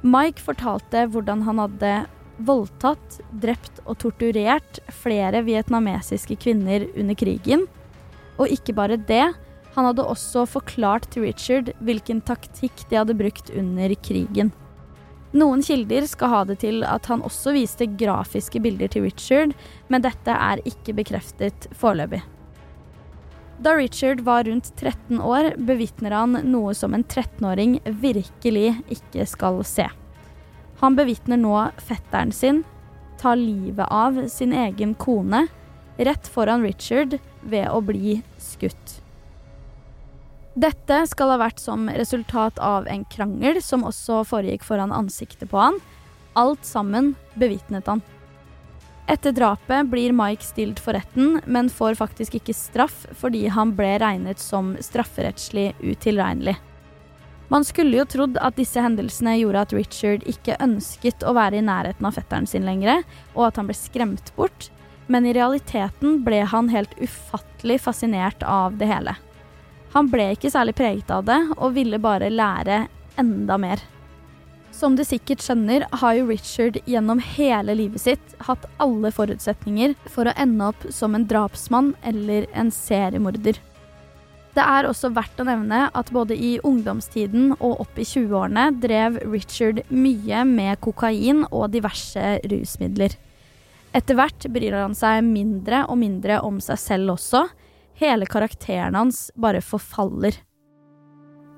Mike 0.06 0.44
fortalte 0.46 1.08
hvordan 1.10 1.44
han 1.48 1.60
hadde 1.60 1.94
voldtatt, 2.38 3.19
drept 3.32 3.82
og 3.86 4.00
torturert 4.04 4.80
flere 5.04 5.43
vietnamesiske 5.45 6.38
kvinner 6.41 6.88
under 6.95 7.17
krigen. 7.17 7.65
Og 8.36 8.52
ikke 8.52 8.76
bare 8.76 9.00
det, 9.00 9.26
han 9.76 9.89
hadde 9.89 10.06
også 10.08 10.45
forklart 10.48 11.10
til 11.12 11.28
Richard 11.28 11.74
hvilken 11.84 12.21
taktikk 12.26 12.86
de 12.89 13.00
hadde 13.02 13.17
brukt 13.17 13.52
under 13.56 13.95
krigen. 14.04 14.54
Noen 15.36 15.60
kilder 15.65 16.06
skal 16.08 16.32
ha 16.32 16.43
det 16.48 16.62
til 16.62 16.86
at 16.88 17.10
han 17.12 17.24
også 17.28 17.52
viste 17.58 17.89
grafiske 18.00 18.62
bilder 18.63 18.91
til 18.91 19.04
Richard, 19.04 19.52
men 19.91 20.06
dette 20.06 20.32
er 20.32 20.63
ikke 20.63 20.95
bekreftet 20.95 21.67
foreløpig. 21.76 22.21
Da 23.60 23.76
Richard 23.76 24.24
var 24.24 24.48
rundt 24.48 24.71
13 24.76 25.19
år, 25.19 25.54
bevitner 25.60 26.15
han 26.15 26.39
noe 26.48 26.74
som 26.76 26.95
en 26.95 27.04
13-åring 27.04 27.78
virkelig 28.04 28.74
ikke 28.91 29.28
skal 29.28 29.62
se. 29.67 29.88
Han 30.82 30.96
bevitner 30.98 31.40
nå 31.40 31.56
fetteren 31.78 32.34
sin 32.36 32.64
ta 33.22 33.36
livet 33.36 33.88
av 33.90 34.28
sin 34.28 34.54
egen 34.54 34.94
kone 34.94 35.48
rett 35.98 36.28
foran 36.28 36.64
Richard 36.64 37.18
ved 37.42 37.70
å 37.72 37.82
bli 37.82 38.20
skutt. 38.38 39.00
Dette 40.56 41.02
skal 41.12 41.34
ha 41.34 41.40
vært 41.40 41.60
som 41.60 41.90
resultat 41.90 42.60
av 42.64 42.88
en 42.88 43.04
krangel 43.12 43.60
som 43.64 43.84
også 43.88 44.22
foregikk 44.28 44.64
foran 44.64 44.94
ansiktet 44.96 45.50
på 45.52 45.60
han. 45.60 45.80
Alt 46.36 46.64
sammen 46.68 47.14
bevitnet 47.36 47.88
han. 47.92 48.04
Etter 49.12 49.36
drapet 49.36 49.90
blir 49.92 50.16
Mike 50.16 50.44
stilt 50.44 50.80
for 50.82 50.98
retten, 50.98 51.40
men 51.46 51.70
får 51.70 51.98
faktisk 52.00 52.40
ikke 52.40 52.56
straff 52.58 53.04
fordi 53.20 53.46
han 53.54 53.76
ble 53.78 53.98
regnet 54.02 54.42
som 54.42 54.74
strafferettslig 54.82 55.74
utilregnelig. 55.84 56.56
Man 57.47 57.65
skulle 57.65 57.97
jo 57.99 58.05
trodd 58.10 58.39
at 58.41 58.58
disse 58.58 58.81
hendelsene 58.81 59.36
gjorde 59.38 59.65
at 59.67 59.73
Richard 59.77 60.23
ikke 60.29 60.58
ønsket 60.63 61.25
å 61.25 61.36
være 61.38 61.60
i 61.60 61.65
nærheten 61.65 62.08
av 62.08 62.17
fetteren 62.17 62.47
sin 62.49 62.65
lenger, 62.65 63.03
og 63.36 63.49
at 63.49 63.60
han 63.62 63.69
ble 63.69 63.77
skremt 63.77 64.31
bort, 64.38 64.69
men 65.08 65.27
i 65.27 65.36
realiteten 65.38 66.23
ble 66.25 66.41
han 66.49 66.71
helt 66.73 66.95
ufattelig 66.97 67.79
fascinert 67.86 68.41
av 68.41 68.79
det 68.79 68.89
hele. 68.89 69.13
Han 69.93 70.10
ble 70.12 70.31
ikke 70.34 70.51
særlig 70.51 70.73
preget 70.75 71.12
av 71.13 71.27
det, 71.29 71.38
og 71.55 71.75
ville 71.77 72.01
bare 72.01 72.34
lære 72.34 72.88
enda 73.21 73.60
mer. 73.62 73.84
Som 74.75 74.97
du 74.97 75.05
sikkert 75.08 75.39
skjønner, 75.45 75.86
har 76.01 76.17
jo 76.17 76.25
Richard 76.27 76.81
gjennom 76.84 77.21
hele 77.23 77.77
livet 77.77 78.01
sitt 78.03 78.34
hatt 78.43 78.65
alle 78.84 79.13
forutsetninger 79.15 79.93
for 80.12 80.27
å 80.27 80.34
ende 80.36 80.67
opp 80.73 80.89
som 80.91 81.15
en 81.15 81.23
drapsmann 81.29 81.93
eller 82.03 82.49
en 82.51 82.73
seriemorder. 82.75 83.62
Det 84.56 84.63
er 84.63 84.88
også 84.88 85.10
verdt 85.12 85.41
å 85.44 85.46
nevne 85.50 85.89
at 85.91 86.10
både 86.15 86.36
i 86.39 86.54
ungdomstiden 86.63 87.58
og 87.58 87.82
opp 87.84 87.98
i 88.00 88.06
20-årene 88.08 88.70
drev 88.80 89.18
Richard 89.28 89.82
mye 89.91 90.46
med 90.48 90.80
kokain 90.86 91.44
og 91.50 91.74
diverse 91.74 92.38
rusmidler. 92.48 93.18
Etter 93.96 94.15
hvert 94.15 94.48
bryr 94.52 94.78
han 94.80 94.96
seg 94.96 95.24
mindre 95.28 95.84
og 95.91 96.00
mindre 96.00 96.39
om 96.44 96.62
seg 96.63 96.80
selv 96.80 97.18
også. 97.18 97.46
Hele 98.00 98.28
karakteren 98.32 98.96
hans 98.96 99.28
bare 99.36 99.60
forfaller. 99.63 100.39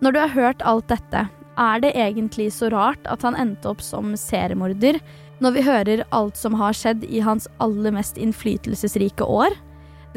Når 0.01 0.13
du 0.13 0.19
har 0.21 0.33
hørt 0.33 0.65
alt 0.65 0.89
dette, 0.89 1.27
er 1.57 1.79
det 1.81 1.93
egentlig 1.97 2.51
så 2.53 2.69
rart 2.73 3.05
at 3.09 3.23
han 3.25 3.37
endte 3.37 3.69
opp 3.69 3.81
som 3.81 4.13
seriemorder, 4.17 4.99
når 5.41 5.53
vi 5.53 5.65
hører 5.65 6.03
alt 6.17 6.37
som 6.37 6.57
har 6.57 6.73
skjedd 6.77 7.05
i 7.05 7.21
hans 7.25 7.45
aller 7.61 7.93
mest 7.93 8.17
innflytelsesrike 8.21 9.25
år? 9.25 9.53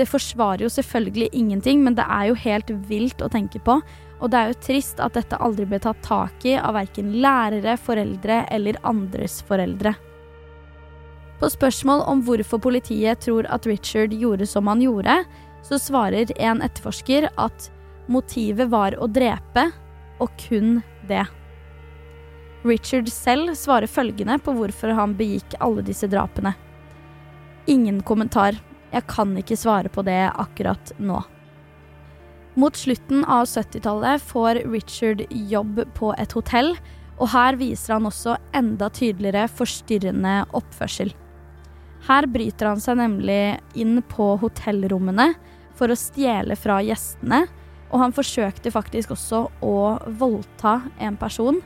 Det 0.00 0.06
forsvarer 0.08 0.64
jo 0.64 0.70
selvfølgelig 0.72 1.28
ingenting, 1.36 1.82
men 1.84 1.96
det 1.98 2.06
er 2.08 2.30
jo 2.30 2.36
helt 2.40 2.70
vilt 2.88 3.20
å 3.20 3.28
tenke 3.28 3.60
på. 3.60 3.74
Og 4.20 4.30
det 4.32 4.38
er 4.38 4.52
jo 4.52 4.60
trist 4.64 5.00
at 5.00 5.16
dette 5.16 5.36
aldri 5.36 5.66
ble 5.68 5.80
tatt 5.84 6.00
tak 6.04 6.46
i 6.48 6.54
av 6.56 6.72
verken 6.78 7.10
lærere, 7.20 7.76
foreldre 7.76 8.46
eller 8.48 8.78
andres 8.88 9.42
foreldre. 9.44 9.92
På 11.40 11.50
spørsmål 11.52 12.06
om 12.08 12.22
hvorfor 12.24 12.60
politiet 12.64 13.20
tror 13.26 13.48
at 13.52 13.68
Richard 13.68 14.16
gjorde 14.16 14.48
som 14.48 14.68
han 14.72 14.80
gjorde, 14.84 15.18
så 15.68 15.76
svarer 15.80 16.32
en 16.40 16.64
etterforsker 16.64 17.28
at 17.36 17.68
motivet 18.08 18.72
var 18.72 18.96
å 18.96 19.08
drepe, 19.08 19.68
og 20.20 20.32
kun 20.40 20.80
det. 21.08 21.26
Richard 22.64 23.08
selv 23.12 23.52
svarer 23.56 23.88
følgende 23.88 24.36
på 24.44 24.52
hvorfor 24.56 24.96
han 24.96 25.16
begikk 25.16 25.56
alle 25.60 25.84
disse 25.84 26.08
drapene. 26.12 26.52
Ingen 27.68 28.02
kommentar. 28.04 28.56
Jeg 28.90 29.06
kan 29.10 29.36
ikke 29.38 29.58
svare 29.58 29.90
på 29.92 30.02
det 30.06 30.22
akkurat 30.34 30.92
nå. 30.98 31.20
Mot 32.58 32.76
slutten 32.76 33.22
av 33.24 33.46
70-tallet 33.46 34.22
får 34.26 34.64
Richard 34.72 35.22
jobb 35.30 35.84
på 35.94 36.10
et 36.18 36.34
hotell, 36.34 36.74
og 37.20 37.30
her 37.34 37.58
viser 37.60 37.94
han 37.94 38.08
også 38.08 38.34
enda 38.56 38.88
tydeligere 38.90 39.46
forstyrrende 39.52 40.40
oppførsel. 40.56 41.12
Her 42.08 42.26
bryter 42.32 42.72
han 42.72 42.80
seg 42.82 42.98
nemlig 42.98 43.60
inn 43.78 44.00
på 44.08 44.32
hotellrommene 44.40 45.30
for 45.78 45.92
å 45.92 45.98
stjele 45.98 46.56
fra 46.58 46.80
gjestene, 46.82 47.44
og 47.90 48.02
han 48.02 48.14
forsøkte 48.14 48.72
faktisk 48.72 49.14
også 49.14 49.44
å 49.66 49.76
voldta 50.18 50.80
en 51.02 51.18
person, 51.20 51.60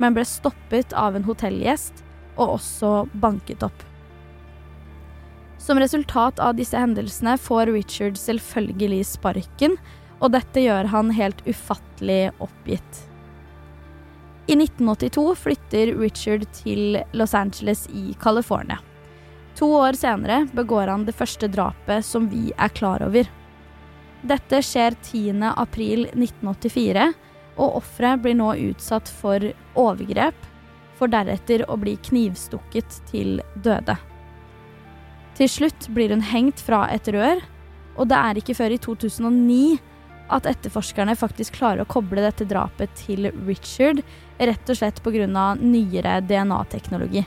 men 0.00 0.16
ble 0.16 0.24
stoppet 0.24 0.94
av 0.96 1.16
en 1.16 1.26
hotellgjest 1.26 2.04
og 2.38 2.56
også 2.56 2.94
banket 3.20 3.64
opp. 3.66 3.89
Som 5.70 5.78
resultat 5.78 6.38
av 6.42 6.56
disse 6.58 6.74
hendelsene 6.74 7.36
får 7.38 7.68
Richard 7.70 8.16
selvfølgelig 8.18 9.04
sparken, 9.06 9.76
og 10.18 10.32
dette 10.34 10.64
gjør 10.64 10.88
han 10.90 11.12
helt 11.14 11.44
ufattelig 11.46 12.32
oppgitt. 12.42 12.98
I 14.50 14.56
1982 14.56 15.24
flytter 15.44 15.92
Richard 16.00 16.48
til 16.58 16.98
Los 17.14 17.36
Angeles 17.38 17.84
i 17.94 18.16
California. 18.18 18.80
To 19.62 19.70
år 19.84 19.94
senere 19.94 20.40
begår 20.50 20.90
han 20.90 21.06
det 21.06 21.14
første 21.14 21.46
drapet 21.46 22.02
som 22.02 22.26
vi 22.34 22.50
er 22.58 22.74
klar 22.74 23.06
over. 23.06 23.30
Dette 24.26 24.64
skjer 24.66 24.98
10. 24.98 25.54
april 25.54 26.08
1984, 26.16 27.12
og 27.62 27.78
offeret 27.84 28.26
blir 28.26 28.40
nå 28.42 28.56
utsatt 28.72 29.14
for 29.22 29.52
overgrep, 29.78 30.46
for 30.98 31.14
deretter 31.14 31.68
å 31.70 31.78
bli 31.78 31.94
knivstukket 32.10 33.04
til 33.14 33.38
døde. 33.54 34.00
Til 35.40 35.48
slutt 35.48 35.86
blir 35.96 36.12
hun 36.12 36.20
hengt 36.20 36.60
fra 36.60 36.82
et 36.92 37.06
rør, 37.08 37.38
og 37.96 38.10
det 38.10 38.16
er 38.18 38.38
ikke 38.40 38.56
før 38.58 38.74
i 38.74 38.80
2009 38.84 39.78
at 40.30 40.46
etterforskerne 40.46 41.14
faktisk 41.16 41.54
klarer 41.56 41.86
å 41.86 41.88
koble 41.88 42.20
dette 42.20 42.44
drapet 42.44 42.92
til 42.98 43.30
Richard, 43.46 44.02
rett 44.36 44.68
og 44.68 44.76
slett 44.76 45.00
pga. 45.00 45.46
nyere 45.56 46.20
DNA-teknologi. 46.20 47.24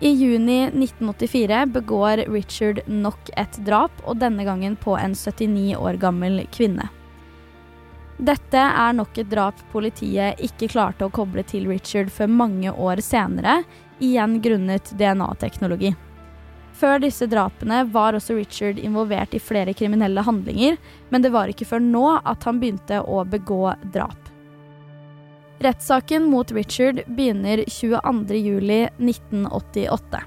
I 0.00 0.10
juni 0.16 0.62
1984 0.72 1.66
begår 1.74 2.24
Richard 2.32 2.80
nok 2.88 3.30
et 3.36 3.58
drap, 3.66 3.92
og 4.04 4.16
denne 4.18 4.42
gangen 4.42 4.74
på 4.74 4.96
en 4.96 5.12
79 5.14 5.76
år 5.76 6.00
gammel 6.00 6.40
kvinne. 6.50 6.88
Dette 8.16 8.58
er 8.58 8.96
nok 8.96 9.18
et 9.18 9.28
drap 9.28 9.60
politiet 9.72 10.40
ikke 10.40 10.70
klarte 10.72 11.04
å 11.04 11.12
koble 11.12 11.44
til 11.44 11.68
Richard 11.68 12.10
før 12.10 12.32
mange 12.32 12.72
år 12.72 13.04
senere, 13.04 13.60
igjen 14.00 14.40
grunnet 14.42 14.90
DNA-teknologi. 14.96 15.92
Før 16.82 16.98
disse 16.98 17.28
drapene 17.30 17.84
var 17.94 18.16
også 18.18 18.34
Richard 18.34 18.74
involvert 18.82 19.30
i 19.36 19.38
flere 19.38 19.70
kriminelle 19.78 20.18
handlinger, 20.26 20.74
men 21.14 21.22
det 21.22 21.30
var 21.30 21.46
ikke 21.52 21.68
før 21.70 21.78
nå 21.84 22.18
at 22.18 22.42
han 22.48 22.58
begynte 22.58 22.98
å 23.06 23.22
begå 23.22 23.70
drap. 23.94 24.18
Rettssaken 25.62 26.26
mot 26.26 26.50
Richard 26.50 27.06
begynner 27.06 27.62
22.07.1988. 27.70 30.26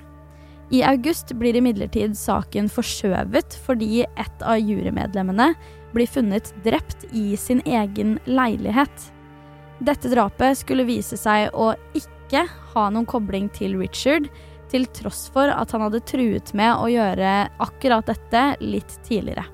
I 0.71 0.79
august 0.87 1.35
blir 1.35 1.59
imidlertid 1.59 2.15
saken 2.17 2.69
forskjøvet 2.71 3.51
fordi 3.65 4.05
et 4.07 4.39
av 4.39 4.55
jurymedlemmene 4.55 5.51
blir 5.91 6.07
funnet 6.07 6.55
drept 6.63 7.03
i 7.11 7.35
sin 7.35 7.59
egen 7.67 8.15
leilighet. 8.23 9.11
Dette 9.83 10.07
drapet 10.07 10.55
skulle 10.63 10.87
vise 10.87 11.19
seg 11.19 11.51
å 11.51 11.75
ikke 11.99 12.47
ha 12.71 12.87
noen 12.95 13.03
kobling 13.11 13.51
til 13.51 13.75
Richard, 13.75 14.31
til 14.75 14.85
tross 14.91 15.29
for 15.31 15.47
at 15.51 15.71
han 15.71 15.81
hadde 15.85 16.03
truet 16.07 16.53
med 16.57 16.75
å 16.75 16.89
gjøre 16.91 17.49
akkurat 17.63 18.05
dette 18.09 18.55
litt 18.63 18.97
tidligere. 19.07 19.45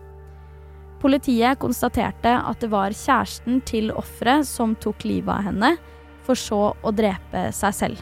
Politiet 1.02 1.60
konstaterte 1.62 2.34
at 2.38 2.62
det 2.62 2.70
var 2.74 2.92
kjæresten 2.94 3.62
til 3.66 3.92
offeret 3.98 4.48
som 4.50 4.76
tok 4.82 5.04
livet 5.06 5.34
av 5.34 5.44
henne, 5.50 5.78
for 6.22 6.36
så 6.38 6.74
å 6.74 6.92
drepe 6.94 7.52
seg 7.58 7.74
selv. 7.74 7.98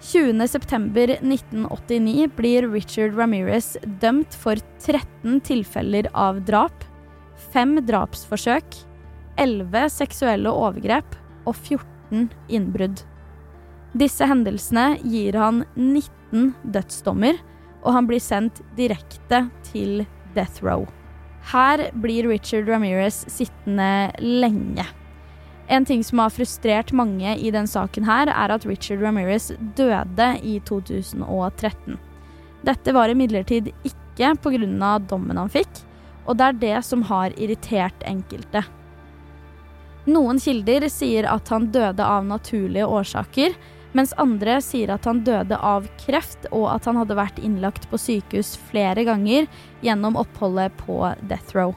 20.9.1989 0.00 2.30
blir 2.32 2.64
Richard 2.72 3.12
Ramirez 3.18 3.76
dømt 4.00 4.32
for 4.40 4.56
13 4.80 5.40
tilfeller 5.44 6.08
av 6.16 6.40
drap, 6.48 6.72
5 7.52 7.84
drapsforsøk, 7.88 8.64
11 9.40 9.88
seksuelle 9.92 10.48
overgrep 10.48 11.16
og 11.44 11.54
14 11.56 12.30
innbrudd. 12.48 13.09
Disse 13.92 14.26
hendelsene 14.26 15.00
gir 15.02 15.34
han 15.34 15.64
19 15.74 16.52
dødsdommer, 16.62 17.40
og 17.82 17.94
han 17.96 18.06
blir 18.06 18.22
sendt 18.22 18.60
direkte 18.78 19.48
til 19.66 20.04
death 20.36 20.62
row. 20.62 20.86
Her 21.50 21.88
blir 21.98 22.28
Richard 22.28 22.68
Ramirez 22.68 23.24
sittende 23.32 24.12
lenge. 24.20 24.84
En 25.70 25.84
ting 25.86 26.04
som 26.04 26.18
har 26.18 26.34
frustrert 26.34 26.92
mange 26.92 27.36
i 27.38 27.50
den 27.54 27.66
saken 27.70 28.06
her, 28.06 28.30
er 28.30 28.54
at 28.54 28.66
Richard 28.66 29.02
Ramirez 29.02 29.50
døde 29.78 30.28
i 30.42 30.58
2013. 30.66 31.98
Dette 32.66 32.94
var 32.94 33.08
imidlertid 33.08 33.70
ikke 33.86 34.34
pga. 34.42 34.98
dommen 34.98 35.38
han 35.38 35.48
fikk, 35.48 35.82
og 36.26 36.36
det 36.36 36.46
er 36.46 36.60
det 36.60 36.84
som 36.84 37.02
har 37.02 37.32
irritert 37.38 38.02
enkelte. 38.04 38.64
Noen 40.10 40.38
kilder 40.40 40.88
sier 40.88 41.26
at 41.30 41.48
han 41.48 41.70
døde 41.72 42.04
av 42.04 42.26
naturlige 42.26 42.86
årsaker, 42.86 43.54
mens 43.96 44.14
andre 44.20 44.58
sier 44.64 44.92
at 44.94 45.06
han 45.08 45.22
døde 45.26 45.56
av 45.56 45.88
kreft, 46.00 46.48
og 46.50 46.68
at 46.72 46.88
han 46.88 47.00
hadde 47.00 47.18
vært 47.18 47.38
innlagt 47.42 47.88
på 47.90 48.00
sykehus 48.00 48.56
flere 48.70 49.04
ganger 49.08 49.48
gjennom 49.84 50.18
oppholdet 50.20 50.74
på 50.84 51.02
death 51.30 51.56
row. 51.56 51.74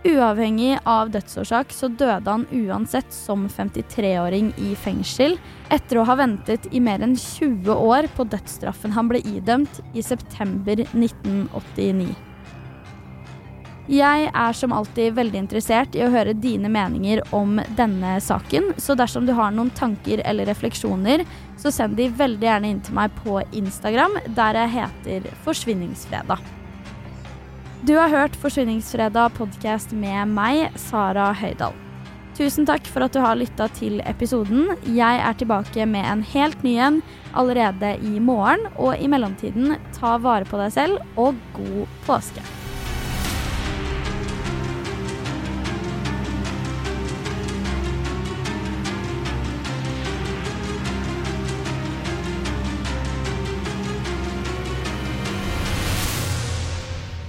Uavhengig 0.00 0.78
av 0.88 1.10
dødsårsak 1.12 1.74
så 1.76 1.90
døde 1.92 2.24
han 2.24 2.46
uansett 2.56 3.12
som 3.12 3.44
53-åring 3.52 4.48
i 4.56 4.72
fengsel, 4.72 5.36
etter 5.68 6.00
å 6.00 6.06
ha 6.08 6.16
ventet 6.16 6.70
i 6.72 6.80
mer 6.80 7.04
enn 7.04 7.18
20 7.20 7.68
år 7.68 8.08
på 8.16 8.24
dødsstraffen 8.32 8.96
han 8.96 9.12
ble 9.12 9.20
idømt 9.28 9.82
i 9.92 10.04
september 10.04 10.80
1989. 10.88 12.29
Jeg 13.90 14.28
er 14.30 14.52
som 14.54 14.70
alltid 14.70 15.16
veldig 15.16 15.38
interessert 15.40 15.96
i 15.98 16.04
å 16.06 16.10
høre 16.12 16.30
dine 16.38 16.68
meninger 16.70 17.24
om 17.34 17.56
denne 17.74 18.12
saken, 18.22 18.68
så 18.78 18.94
dersom 18.94 19.26
du 19.26 19.32
har 19.34 19.50
noen 19.50 19.72
tanker 19.74 20.22
eller 20.22 20.46
refleksjoner, 20.46 21.24
så 21.58 21.72
send 21.74 21.98
de 21.98 22.06
veldig 22.06 22.46
gjerne 22.46 22.70
inn 22.70 22.78
til 22.86 22.94
meg 22.94 23.16
på 23.24 23.40
Instagram, 23.50 24.14
der 24.36 24.60
jeg 24.60 24.72
heter 24.76 25.26
Forsvinningsfredag. 25.42 26.38
Du 27.82 27.96
har 27.98 28.14
hørt 28.14 28.38
Forsvinningsfredag 28.38 29.34
podkast 29.40 29.90
med 29.90 30.36
meg, 30.38 30.68
Sara 30.78 31.32
Høydahl. 31.34 31.74
Tusen 32.38 32.70
takk 32.70 32.86
for 32.86 33.08
at 33.08 33.16
du 33.16 33.18
har 33.24 33.34
lytta 33.36 33.66
til 33.74 33.98
episoden. 34.06 34.70
Jeg 34.86 35.18
er 35.18 35.34
tilbake 35.34 35.90
med 35.90 36.06
en 36.06 36.22
helt 36.30 36.62
ny 36.62 36.78
en 36.78 37.02
allerede 37.34 37.96
i 38.06 38.22
morgen. 38.22 38.70
Og 38.78 38.94
i 38.94 39.10
mellomtiden, 39.10 39.74
ta 39.98 40.14
vare 40.22 40.46
på 40.46 40.62
deg 40.62 40.78
selv, 40.78 41.02
og 41.18 41.34
god 41.58 42.00
påske. 42.06 42.59